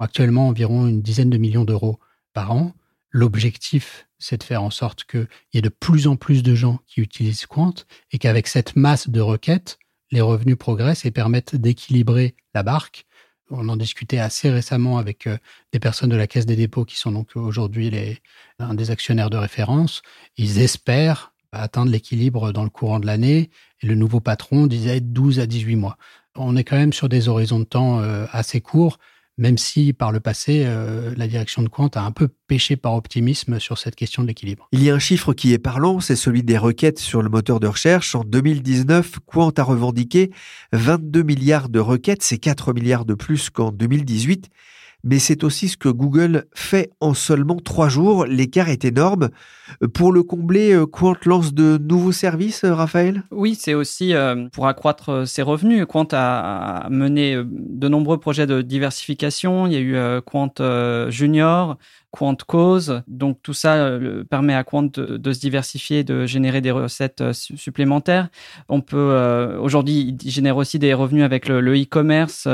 actuellement 0.00 0.48
environ 0.48 0.88
une 0.88 1.02
dizaine 1.02 1.30
de 1.30 1.38
millions 1.38 1.64
d'euros 1.64 2.00
par 2.32 2.50
an. 2.50 2.74
L'objectif, 3.10 4.08
c'est 4.18 4.38
de 4.38 4.42
faire 4.42 4.64
en 4.64 4.70
sorte 4.70 5.04
qu'il 5.04 5.28
y 5.54 5.58
ait 5.58 5.62
de 5.62 5.68
plus 5.68 6.08
en 6.08 6.16
plus 6.16 6.42
de 6.42 6.56
gens 6.56 6.80
qui 6.88 7.00
utilisent 7.00 7.46
Quant 7.46 7.74
et 8.10 8.18
qu'avec 8.18 8.48
cette 8.48 8.74
masse 8.74 9.08
de 9.08 9.20
requêtes, 9.20 9.78
les 10.10 10.20
revenus 10.20 10.56
progressent 10.58 11.04
et 11.04 11.12
permettent 11.12 11.54
d'équilibrer 11.54 12.34
la 12.52 12.64
barque. 12.64 13.06
On 13.50 13.68
en 13.68 13.76
discutait 13.76 14.18
assez 14.18 14.50
récemment 14.50 14.98
avec 14.98 15.28
euh, 15.28 15.38
des 15.72 15.78
personnes 15.78 16.10
de 16.10 16.16
la 16.16 16.26
Caisse 16.26 16.46
des 16.46 16.56
dépôts 16.56 16.84
qui 16.84 16.96
sont 16.96 17.12
donc 17.12 17.36
aujourd'hui 17.36 18.18
un 18.58 18.74
des 18.74 18.90
actionnaires 18.90 19.30
de 19.30 19.36
référence. 19.36 20.02
Ils 20.36 20.58
espèrent 20.58 21.31
atteindre 21.52 21.90
l'équilibre 21.90 22.52
dans 22.52 22.64
le 22.64 22.70
courant 22.70 23.00
de 23.00 23.06
l'année. 23.06 23.50
Et 23.82 23.86
le 23.86 23.94
nouveau 23.94 24.20
patron 24.20 24.66
disait 24.66 25.00
12 25.00 25.40
à 25.40 25.46
18 25.46 25.76
mois. 25.76 25.96
On 26.36 26.56
est 26.56 26.64
quand 26.64 26.76
même 26.76 26.92
sur 26.92 27.08
des 27.08 27.28
horizons 27.28 27.58
de 27.58 27.64
temps 27.64 28.00
euh, 28.00 28.24
assez 28.32 28.60
courts, 28.60 28.98
même 29.38 29.58
si 29.58 29.92
par 29.92 30.12
le 30.12 30.20
passé, 30.20 30.62
euh, 30.64 31.14
la 31.16 31.26
direction 31.26 31.62
de 31.62 31.68
Quant 31.68 31.88
a 31.88 32.00
un 32.00 32.10
peu 32.10 32.28
pêché 32.46 32.76
par 32.76 32.94
optimisme 32.94 33.58
sur 33.58 33.78
cette 33.78 33.96
question 33.96 34.22
de 34.22 34.28
l'équilibre. 34.28 34.68
Il 34.72 34.82
y 34.82 34.90
a 34.90 34.94
un 34.94 34.98
chiffre 34.98 35.34
qui 35.34 35.52
est 35.52 35.58
parlant, 35.58 36.00
c'est 36.00 36.16
celui 36.16 36.42
des 36.42 36.58
requêtes 36.58 36.98
sur 36.98 37.22
le 37.22 37.28
moteur 37.28 37.60
de 37.60 37.66
recherche. 37.66 38.14
En 38.14 38.24
2019, 38.24 39.18
Quant 39.26 39.50
a 39.50 39.62
revendiqué 39.62 40.30
22 40.72 41.22
milliards 41.22 41.68
de 41.68 41.80
requêtes, 41.80 42.22
c'est 42.22 42.38
4 42.38 42.72
milliards 42.72 43.04
de 43.04 43.14
plus 43.14 43.50
qu'en 43.50 43.72
2018 43.72 44.48
mais 45.04 45.18
c'est 45.18 45.44
aussi 45.44 45.68
ce 45.68 45.76
que 45.76 45.88
Google 45.88 46.44
fait 46.54 46.90
en 47.00 47.14
seulement 47.14 47.56
trois 47.56 47.88
jours. 47.88 48.24
L'écart 48.26 48.68
est 48.68 48.84
énorme. 48.84 49.30
Pour 49.94 50.12
le 50.12 50.22
combler, 50.22 50.72
euh, 50.72 50.86
Quant 50.86 51.16
lance 51.24 51.54
de 51.54 51.78
nouveaux 51.78 52.12
services, 52.12 52.64
euh, 52.64 52.74
Raphaël? 52.74 53.24
Oui, 53.30 53.56
c'est 53.58 53.74
aussi 53.74 54.14
euh, 54.14 54.48
pour 54.52 54.66
accroître 54.66 55.26
ses 55.26 55.42
revenus. 55.42 55.86
Quant 55.88 56.06
a 56.12 56.86
mené 56.90 57.36
de 57.44 57.88
nombreux 57.88 58.18
projets 58.18 58.46
de 58.46 58.62
diversification. 58.62 59.66
Il 59.66 59.72
y 59.72 59.76
a 59.76 59.80
eu 59.80 60.20
Quant 60.22 60.54
Junior, 61.08 61.78
Quant 62.10 62.36
Cause. 62.46 63.02
Donc 63.08 63.38
tout 63.42 63.54
ça 63.54 63.98
permet 64.30 64.54
à 64.54 64.64
Quant 64.64 64.82
de, 64.82 65.32
se 65.32 65.40
diversifier, 65.40 66.04
de 66.04 66.26
générer 66.26 66.60
des 66.60 66.70
recettes 66.70 67.32
supplémentaires. 67.32 68.28
On 68.68 68.80
peut 68.80 69.56
aujourd'hui, 69.60 70.16
il 70.22 70.30
génère 70.30 70.56
aussi 70.56 70.78
des 70.78 70.94
revenus 70.94 71.24
avec 71.24 71.48
le 71.48 71.74
e-commerce 71.74 72.46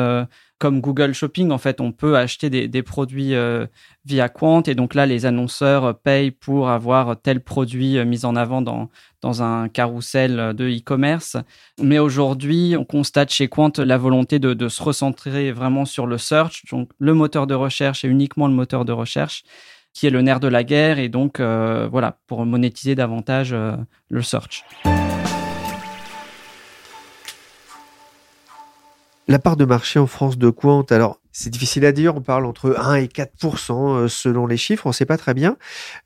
comme 0.59 0.81
Google 0.81 1.15
Shopping, 1.15 1.51
en 1.51 1.59
fait, 1.59 1.81
on 1.81 1.93
peut 1.93 2.17
acheter 2.17 2.51
des, 2.51 2.83
produits 2.83 3.35
euh, 3.35 3.67
via 4.05 4.29
Quant. 4.29 4.63
Et 4.63 4.75
donc 4.75 4.95
là, 4.95 5.07
les 5.07 5.25
annonceurs 5.27 5.99
payent 5.99 6.31
pour 6.31 6.69
avoir 6.69 7.21
tel 7.21 7.41
produit 7.41 8.05
mis 8.05 8.25
en 8.25 8.37
avant 8.37 8.61
dans, 8.61 8.91
dans 9.23 9.43
un 9.43 9.69
carrousel 9.69 10.55
de 10.55 10.69
e-commerce. 10.69 11.37
Mais 11.81 11.99
aujourd'hui, 11.99 12.75
on 12.79 12.85
constate 12.85 13.31
chez 13.31 13.49
Quant 13.49 13.73
la 13.79 13.99
volonté 13.99 14.39
de, 14.39 14.55
de 14.55 14.69
se 14.69 14.83
recentrer 14.83 15.53
vraiment 15.53 15.85
sur 15.85 16.07
le 16.07 16.19
search, 16.19 16.65
donc 16.71 16.91
le 16.99 17.15
moteur 17.15 17.47
de 17.47 17.55
recherche 17.55 18.05
et 18.05 18.09
uniquement 18.09 18.49
le 18.49 18.55
moteur 18.55 18.85
de 18.85 18.93
recherche 18.93 19.45
qui 19.99 20.07
est 20.07 20.11
le 20.11 20.23
nerf 20.23 20.39
de 20.39 20.47
la 20.47 20.63
guerre 20.63 21.01
et 21.01 21.09
donc 21.09 21.41
euh, 21.41 21.89
voilà 21.91 22.19
pour 22.29 22.47
monétiser 22.47 22.95
davantage 22.95 23.53
euh, 23.53 23.77
le 24.11 24.23
search. 24.23 24.65
La 29.31 29.39
part 29.39 29.57
de 29.57 29.67
marché 29.67 29.99
en 29.99 30.07
France 30.07 30.39
de 30.39 30.49
Quant, 30.49 30.83
alors 30.89 31.21
c'est 31.33 31.51
difficile 31.51 31.85
à 31.85 31.93
dire, 31.93 32.17
on 32.17 32.23
parle 32.23 32.47
entre 32.47 32.75
1 32.79 32.95
et 32.95 33.07
4% 33.07 33.73
euh, 33.73 34.09
selon 34.09 34.47
les 34.47 34.57
chiffres, 34.57 34.87
on 34.87 34.89
ne 34.89 34.95
sait 34.95 35.05
pas 35.05 35.19
très 35.19 35.35
bien. 35.35 35.57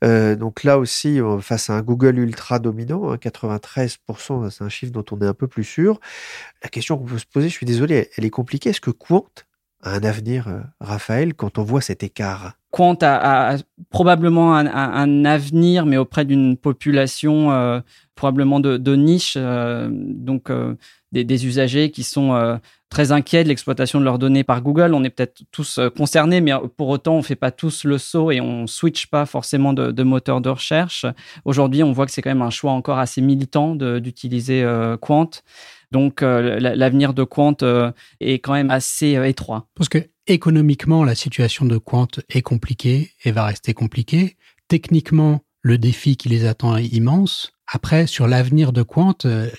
donc 0.01 0.63
là 0.63 0.77
aussi, 0.77 1.19
face 1.39 1.69
à 1.69 1.73
un 1.73 1.81
Google 1.81 2.19
ultra 2.19 2.59
dominant, 2.59 3.15
93% 3.15 3.97
hein, 4.45 4.49
c'est 4.49 4.63
un 4.63 4.69
chiffre 4.69 4.91
dont 4.91 5.05
on 5.11 5.21
est 5.21 5.25
un 5.25 5.33
peu 5.33 5.47
plus 5.47 5.63
sûr. 5.63 5.99
La 6.61 6.69
question 6.69 6.97
qu'on 6.97 7.05
peut 7.05 7.17
se 7.17 7.25
poser, 7.25 7.47
je 7.47 7.53
suis 7.53 7.65
désolé, 7.65 8.09
elle 8.17 8.25
est 8.25 8.29
compliquée. 8.29 8.71
Est-ce 8.71 8.81
que 8.81 8.91
Quant 8.91 9.25
a 9.81 9.91
un 9.91 10.03
avenir, 10.03 10.47
Raphaël, 10.81 11.33
quand 11.33 11.57
on 11.57 11.63
voit 11.63 11.81
cet 11.81 12.03
écart? 12.03 12.57
Quant 12.73 12.97
a, 13.03 13.57
probablement 13.91 14.55
un, 14.55 15.25
avenir, 15.25 15.85
mais 15.85 15.97
auprès 15.97 16.25
d'une 16.25 16.57
population 16.57 17.51
euh, 17.51 17.79
probablement 18.15 18.59
de, 18.59 18.95
niche, 18.95 19.35
euh, 19.37 19.89
donc 19.91 20.49
euh, 21.15 21.23
des, 21.23 21.45
usagers 21.45 21.91
qui 21.91 22.03
sont 22.03 22.59
très 22.89 23.11
inquiets 23.11 23.43
de 23.43 23.49
l'exploitation 23.49 23.99
de 23.99 24.05
leurs 24.05 24.19
données 24.19 24.43
par 24.43 24.61
Google. 24.61 24.93
On 24.93 25.03
est 25.03 25.09
peut-être 25.09 25.41
tous 25.51 25.79
concernés, 25.97 26.41
mais 26.41 26.51
pour 26.77 26.89
autant, 26.89 27.15
on 27.15 27.17
ne 27.17 27.23
fait 27.23 27.35
pas 27.35 27.51
tous 27.51 27.85
le 27.85 27.97
saut 27.97 28.31
et 28.31 28.39
on 28.39 28.67
switch 28.67 29.07
pas 29.07 29.25
forcément 29.25 29.73
de, 29.73 29.91
de 29.91 30.03
moteur 30.03 30.41
de 30.41 30.49
recherche. 30.49 31.05
Aujourd'hui, 31.43 31.83
on 31.83 31.91
voit 31.91 32.05
que 32.05 32.11
c'est 32.11 32.21
quand 32.21 32.29
même 32.29 32.41
un 32.41 32.51
choix 32.51 32.71
encore 32.71 32.99
assez 32.99 33.21
militant 33.21 33.75
d'utiliser 33.75 34.63
Quant. 35.01 35.29
Donc, 35.91 36.21
l'avenir 36.21 37.13
de 37.13 37.23
Quant 37.23 37.57
est 38.19 38.35
quand 38.35 38.53
même 38.53 38.69
assez 38.69 39.19
étroit. 39.25 39.67
Parce 39.75 39.89
que 39.89 40.07
Économiquement, 40.27 41.03
la 41.03 41.15
situation 41.15 41.65
de 41.65 41.77
Quant 41.77 42.07
est 42.29 42.41
compliquée 42.41 43.11
et 43.25 43.31
va 43.31 43.43
rester 43.43 43.73
compliquée. 43.73 44.37
Techniquement, 44.69 45.41
le 45.61 45.77
défi 45.77 46.15
qui 46.15 46.29
les 46.29 46.45
attend 46.45 46.77
est 46.77 46.85
immense. 46.85 47.51
Après, 47.67 48.07
sur 48.07 48.27
l'avenir 48.27 48.73
de 48.73 48.83
Quant, 48.83 49.15
euh, 49.25 49.49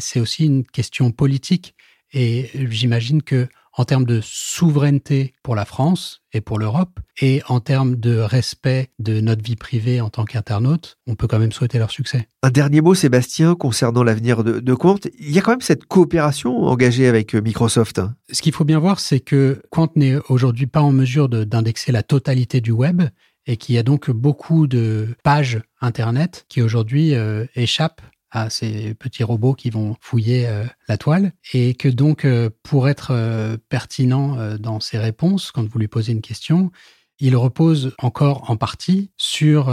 c'est 0.00 0.20
aussi 0.20 0.46
une 0.46 0.64
question 0.64 1.10
politique. 1.10 1.74
Et 2.12 2.50
j'imagine 2.54 3.22
que 3.22 3.48
en 3.72 3.84
termes 3.84 4.04
de 4.04 4.20
souveraineté 4.22 5.32
pour 5.42 5.54
la 5.54 5.64
France 5.64 6.22
et 6.32 6.40
pour 6.40 6.58
l'Europe, 6.58 7.00
et 7.20 7.40
en 7.48 7.60
termes 7.60 7.96
de 7.96 8.18
respect 8.18 8.90
de 8.98 9.20
notre 9.20 9.42
vie 9.42 9.56
privée 9.56 10.00
en 10.00 10.10
tant 10.10 10.24
qu'internaute, 10.24 10.98
on 11.06 11.14
peut 11.14 11.26
quand 11.26 11.38
même 11.38 11.52
souhaiter 11.52 11.78
leur 11.78 11.90
succès. 11.90 12.28
Un 12.42 12.50
dernier 12.50 12.80
mot, 12.80 12.94
Sébastien, 12.94 13.54
concernant 13.54 14.02
l'avenir 14.02 14.42
de, 14.44 14.60
de, 14.60 14.74
Quant. 14.74 14.98
Il 15.18 15.30
y 15.30 15.38
a 15.38 15.42
quand 15.42 15.52
même 15.52 15.60
cette 15.60 15.84
coopération 15.86 16.64
engagée 16.64 17.06
avec 17.06 17.34
euh, 17.34 17.40
Microsoft. 17.40 18.00
Ce 18.30 18.42
qu'il 18.42 18.52
faut 18.52 18.64
bien 18.64 18.78
voir, 18.78 19.00
c'est 19.00 19.20
que 19.20 19.62
Quant 19.70 19.88
n'est 19.96 20.16
aujourd'hui 20.28 20.66
pas 20.66 20.82
en 20.82 20.92
mesure 20.92 21.28
d'indexer 21.28 21.92
la 21.92 22.02
totalité 22.02 22.60
du 22.60 22.72
web 22.72 23.02
et 23.46 23.56
qu'il 23.56 23.74
y 23.74 23.78
a 23.78 23.82
donc 23.82 24.10
beaucoup 24.10 24.66
de 24.66 25.08
pages 25.22 25.60
Internet 25.80 26.46
qui 26.48 26.62
aujourd'hui 26.62 27.14
euh, 27.14 27.46
échappent 27.54 28.02
à 28.30 28.48
ces 28.48 28.94
petits 28.94 29.24
robots 29.24 29.54
qui 29.54 29.70
vont 29.70 29.96
fouiller 30.00 30.46
euh, 30.46 30.64
la 30.88 30.96
toile 30.96 31.32
et 31.52 31.74
que 31.74 31.88
donc 31.88 32.24
euh, 32.24 32.50
pour 32.62 32.88
être 32.88 33.58
pertinent 33.68 34.56
dans 34.58 34.80
ses 34.80 34.98
réponses 34.98 35.50
quand 35.50 35.68
vous 35.68 35.78
lui 35.78 35.88
posez 35.88 36.12
une 36.12 36.20
question, 36.20 36.70
il 37.18 37.36
repose 37.36 37.94
encore 37.98 38.50
en 38.50 38.56
partie 38.56 39.10
sur 39.18 39.68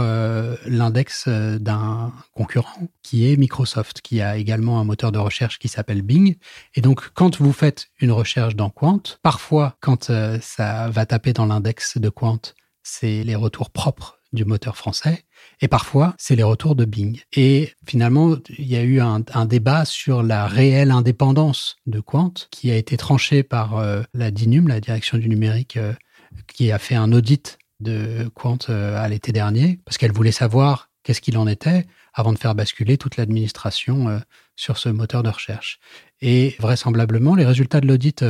l'index 0.66 1.26
d'un 1.28 2.12
concurrent 2.34 2.88
qui 3.02 3.32
est 3.32 3.38
Microsoft, 3.38 4.02
qui 4.02 4.20
a 4.20 4.36
également 4.36 4.80
un 4.80 4.84
moteur 4.84 5.12
de 5.12 5.18
recherche 5.18 5.58
qui 5.58 5.68
s'appelle 5.68 6.02
Bing. 6.02 6.36
Et 6.74 6.82
donc, 6.82 7.08
quand 7.14 7.40
vous 7.40 7.54
faites 7.54 7.86
une 8.00 8.12
recherche 8.12 8.54
dans 8.54 8.68
Quant, 8.68 9.00
parfois, 9.22 9.78
quand 9.80 10.12
ça 10.42 10.90
va 10.90 11.06
taper 11.06 11.32
dans 11.32 11.46
l'index 11.46 11.96
de 11.96 12.10
Quant, 12.10 12.52
c'est 12.88 13.22
les 13.22 13.34
retours 13.34 13.70
propres 13.70 14.18
du 14.32 14.44
moteur 14.44 14.76
français. 14.76 15.24
Et 15.60 15.68
parfois, 15.68 16.14
c'est 16.18 16.36
les 16.36 16.42
retours 16.42 16.74
de 16.74 16.84
Bing. 16.84 17.20
Et 17.34 17.72
finalement, 17.86 18.36
il 18.58 18.66
y 18.66 18.76
a 18.76 18.82
eu 18.82 19.00
un, 19.00 19.20
débat 19.46 19.84
sur 19.84 20.22
la 20.22 20.46
réelle 20.46 20.90
indépendance 20.90 21.76
de 21.86 22.00
Quant, 22.00 22.34
qui 22.50 22.70
a 22.70 22.76
été 22.76 22.96
tranché 22.96 23.42
par 23.42 23.78
euh, 23.78 24.02
la 24.14 24.30
DINUM, 24.30 24.68
la 24.68 24.80
direction 24.80 25.18
du 25.18 25.28
numérique, 25.28 25.76
euh, 25.76 25.92
qui 26.46 26.72
a 26.72 26.78
fait 26.78 26.94
un 26.94 27.12
audit 27.12 27.58
de 27.80 28.30
Quant 28.34 28.58
euh, 28.68 29.02
à 29.02 29.08
l'été 29.08 29.32
dernier, 29.32 29.80
parce 29.84 29.96
qu'elle 29.96 30.12
voulait 30.12 30.32
savoir 30.32 30.90
qu'est-ce 31.02 31.20
qu'il 31.20 31.38
en 31.38 31.46
était 31.46 31.86
avant 32.12 32.32
de 32.32 32.38
faire 32.38 32.54
basculer 32.54 32.98
toute 32.98 33.16
l'administration 33.16 34.20
sur 34.56 34.76
ce 34.76 34.88
moteur 34.88 35.22
de 35.22 35.28
recherche. 35.28 35.78
Et 36.20 36.56
vraisemblablement, 36.58 37.36
les 37.36 37.46
résultats 37.46 37.80
de 37.80 37.86
l'audit 37.86 38.24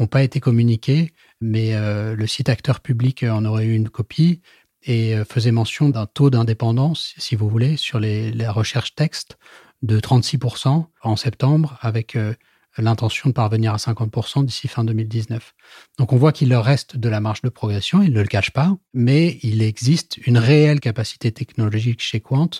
n'ont 0.00 0.06
pas 0.06 0.22
été 0.22 0.40
communiqués, 0.40 1.12
mais 1.44 1.74
le 1.76 2.26
site 2.26 2.48
acteur 2.48 2.80
public 2.80 3.22
en 3.22 3.44
aurait 3.44 3.66
eu 3.66 3.74
une 3.74 3.90
copie 3.90 4.40
et 4.84 5.14
euh, 5.14 5.24
faisait 5.24 5.50
mention 5.50 5.88
d'un 5.88 6.06
taux 6.06 6.30
d'indépendance, 6.30 7.14
si 7.18 7.36
vous 7.36 7.48
voulez, 7.48 7.76
sur 7.76 7.98
les, 7.98 8.30
la 8.32 8.52
recherche 8.52 8.94
texte 8.94 9.38
de 9.82 9.98
36% 9.98 10.86
en 11.02 11.16
septembre, 11.16 11.78
avec 11.80 12.16
euh, 12.16 12.34
l'intention 12.78 13.28
de 13.28 13.34
parvenir 13.34 13.72
à 13.72 13.76
50% 13.76 14.44
d'ici 14.44 14.68
fin 14.68 14.84
2019. 14.84 15.54
Donc 15.98 16.12
on 16.12 16.16
voit 16.16 16.32
qu'il 16.32 16.48
leur 16.48 16.64
reste 16.64 16.96
de 16.96 17.08
la 17.08 17.20
marge 17.20 17.42
de 17.42 17.48
progression, 17.48 18.02
ils 18.02 18.12
ne 18.12 18.20
le 18.20 18.26
cachent 18.26 18.50
pas, 18.50 18.76
mais 18.92 19.38
il 19.42 19.62
existe 19.62 20.18
une 20.26 20.38
réelle 20.38 20.80
capacité 20.80 21.32
technologique 21.32 22.00
chez 22.00 22.20
Quant 22.20 22.50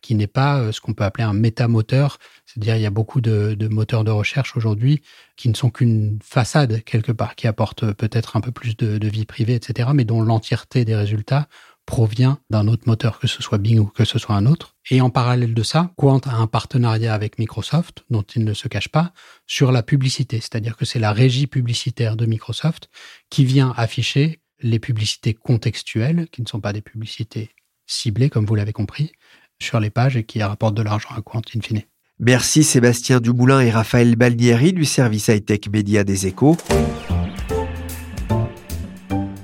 qui 0.00 0.16
n'est 0.16 0.26
pas 0.26 0.58
euh, 0.58 0.72
ce 0.72 0.80
qu'on 0.80 0.94
peut 0.94 1.04
appeler 1.04 1.24
un 1.24 1.32
métamoteur, 1.32 2.18
c'est-à-dire 2.44 2.76
il 2.76 2.82
y 2.82 2.86
a 2.86 2.90
beaucoup 2.90 3.20
de, 3.20 3.56
moteurs 3.70 4.04
de 4.04 4.10
recherche 4.10 4.56
aujourd'hui 4.56 5.00
qui 5.36 5.48
ne 5.48 5.54
sont 5.54 5.70
qu'une 5.70 6.18
façade 6.22 6.82
quelque 6.84 7.12
part, 7.12 7.36
qui 7.36 7.46
apportent 7.46 7.92
peut-être 7.92 8.36
un 8.36 8.40
peu 8.40 8.50
plus 8.50 8.76
de 8.76 9.08
vie 9.08 9.24
privée, 9.24 9.54
etc., 9.54 9.90
mais 9.94 10.04
dont 10.04 10.20
l'entièreté 10.20 10.84
des 10.84 10.96
résultats 10.96 11.48
provient 11.86 12.38
d'un 12.50 12.68
autre 12.68 12.84
moteur, 12.86 13.18
que 13.18 13.26
ce 13.26 13.42
soit 13.42 13.58
Bing 13.58 13.78
ou 13.78 13.86
que 13.86 14.04
ce 14.04 14.18
soit 14.18 14.34
un 14.34 14.46
autre. 14.46 14.76
Et 14.90 15.00
en 15.00 15.10
parallèle 15.10 15.54
de 15.54 15.62
ça, 15.62 15.92
Quant 15.96 16.18
a 16.20 16.34
un 16.34 16.46
partenariat 16.46 17.14
avec 17.14 17.38
Microsoft, 17.38 18.04
dont 18.10 18.22
il 18.34 18.44
ne 18.44 18.54
se 18.54 18.68
cache 18.68 18.88
pas, 18.88 19.12
sur 19.46 19.72
la 19.72 19.82
publicité. 19.82 20.40
C'est-à-dire 20.40 20.76
que 20.76 20.84
c'est 20.84 20.98
la 20.98 21.12
régie 21.12 21.46
publicitaire 21.46 22.16
de 22.16 22.26
Microsoft 22.26 22.88
qui 23.30 23.44
vient 23.44 23.72
afficher 23.76 24.40
les 24.60 24.78
publicités 24.78 25.34
contextuelles, 25.34 26.28
qui 26.30 26.42
ne 26.42 26.46
sont 26.46 26.60
pas 26.60 26.72
des 26.72 26.82
publicités 26.82 27.50
ciblées, 27.86 28.30
comme 28.30 28.46
vous 28.46 28.54
l'avez 28.54 28.72
compris, 28.72 29.12
sur 29.60 29.80
les 29.80 29.90
pages 29.90 30.16
et 30.16 30.24
qui 30.24 30.42
rapportent 30.42 30.76
de 30.76 30.82
l'argent 30.82 31.10
à 31.16 31.20
Quant 31.20 31.42
in 31.54 31.60
fine. 31.60 31.82
Merci 32.18 32.62
Sébastien 32.62 33.20
Dumoulin 33.20 33.60
et 33.60 33.70
Raphaël 33.70 34.14
Balnieri 34.14 34.72
du 34.72 34.84
service 34.84 35.28
high-tech 35.28 35.68
média 35.72 36.04
des 36.04 36.26
échos. 36.26 36.56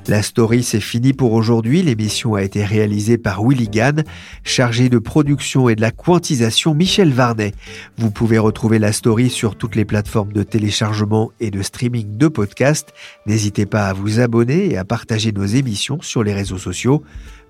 La 0.08 0.22
story, 0.22 0.62
c'est 0.62 0.80
fini 0.80 1.12
pour 1.12 1.34
aujourd'hui. 1.34 1.82
L'émission 1.82 2.34
a 2.34 2.42
été 2.42 2.64
réalisée 2.64 3.18
par 3.18 3.46
Willy 3.46 3.68
Gann, 3.68 4.04
chargé 4.42 4.88
de 4.88 4.98
production 4.98 5.68
et 5.68 5.74
de 5.74 5.82
la 5.82 5.90
quantisation 5.90 6.72
Michel 6.74 7.12
Varnet. 7.12 7.52
Vous 7.98 8.10
pouvez 8.10 8.38
retrouver 8.38 8.78
la 8.78 8.92
story 8.92 9.28
sur 9.28 9.54
toutes 9.54 9.76
les 9.76 9.84
plateformes 9.84 10.32
de 10.32 10.42
téléchargement 10.42 11.30
et 11.40 11.50
de 11.50 11.60
streaming 11.60 12.16
de 12.16 12.28
podcasts. 12.28 12.94
N'hésitez 13.26 13.66
pas 13.66 13.88
à 13.88 13.92
vous 13.92 14.18
abonner 14.18 14.72
et 14.72 14.78
à 14.78 14.84
partager 14.86 15.30
nos 15.30 15.44
émissions 15.44 16.00
sur 16.00 16.22
les 16.22 16.32
réseaux 16.32 16.56
sociaux. 16.56 17.02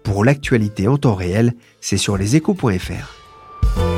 Pour 0.03 0.25
l'actualité 0.25 0.89
en 0.89 0.99
temps 0.99 1.15
réel, 1.15 1.55
c'est 1.81 1.97
sur 1.97 2.17
leséchos.fr. 2.17 3.98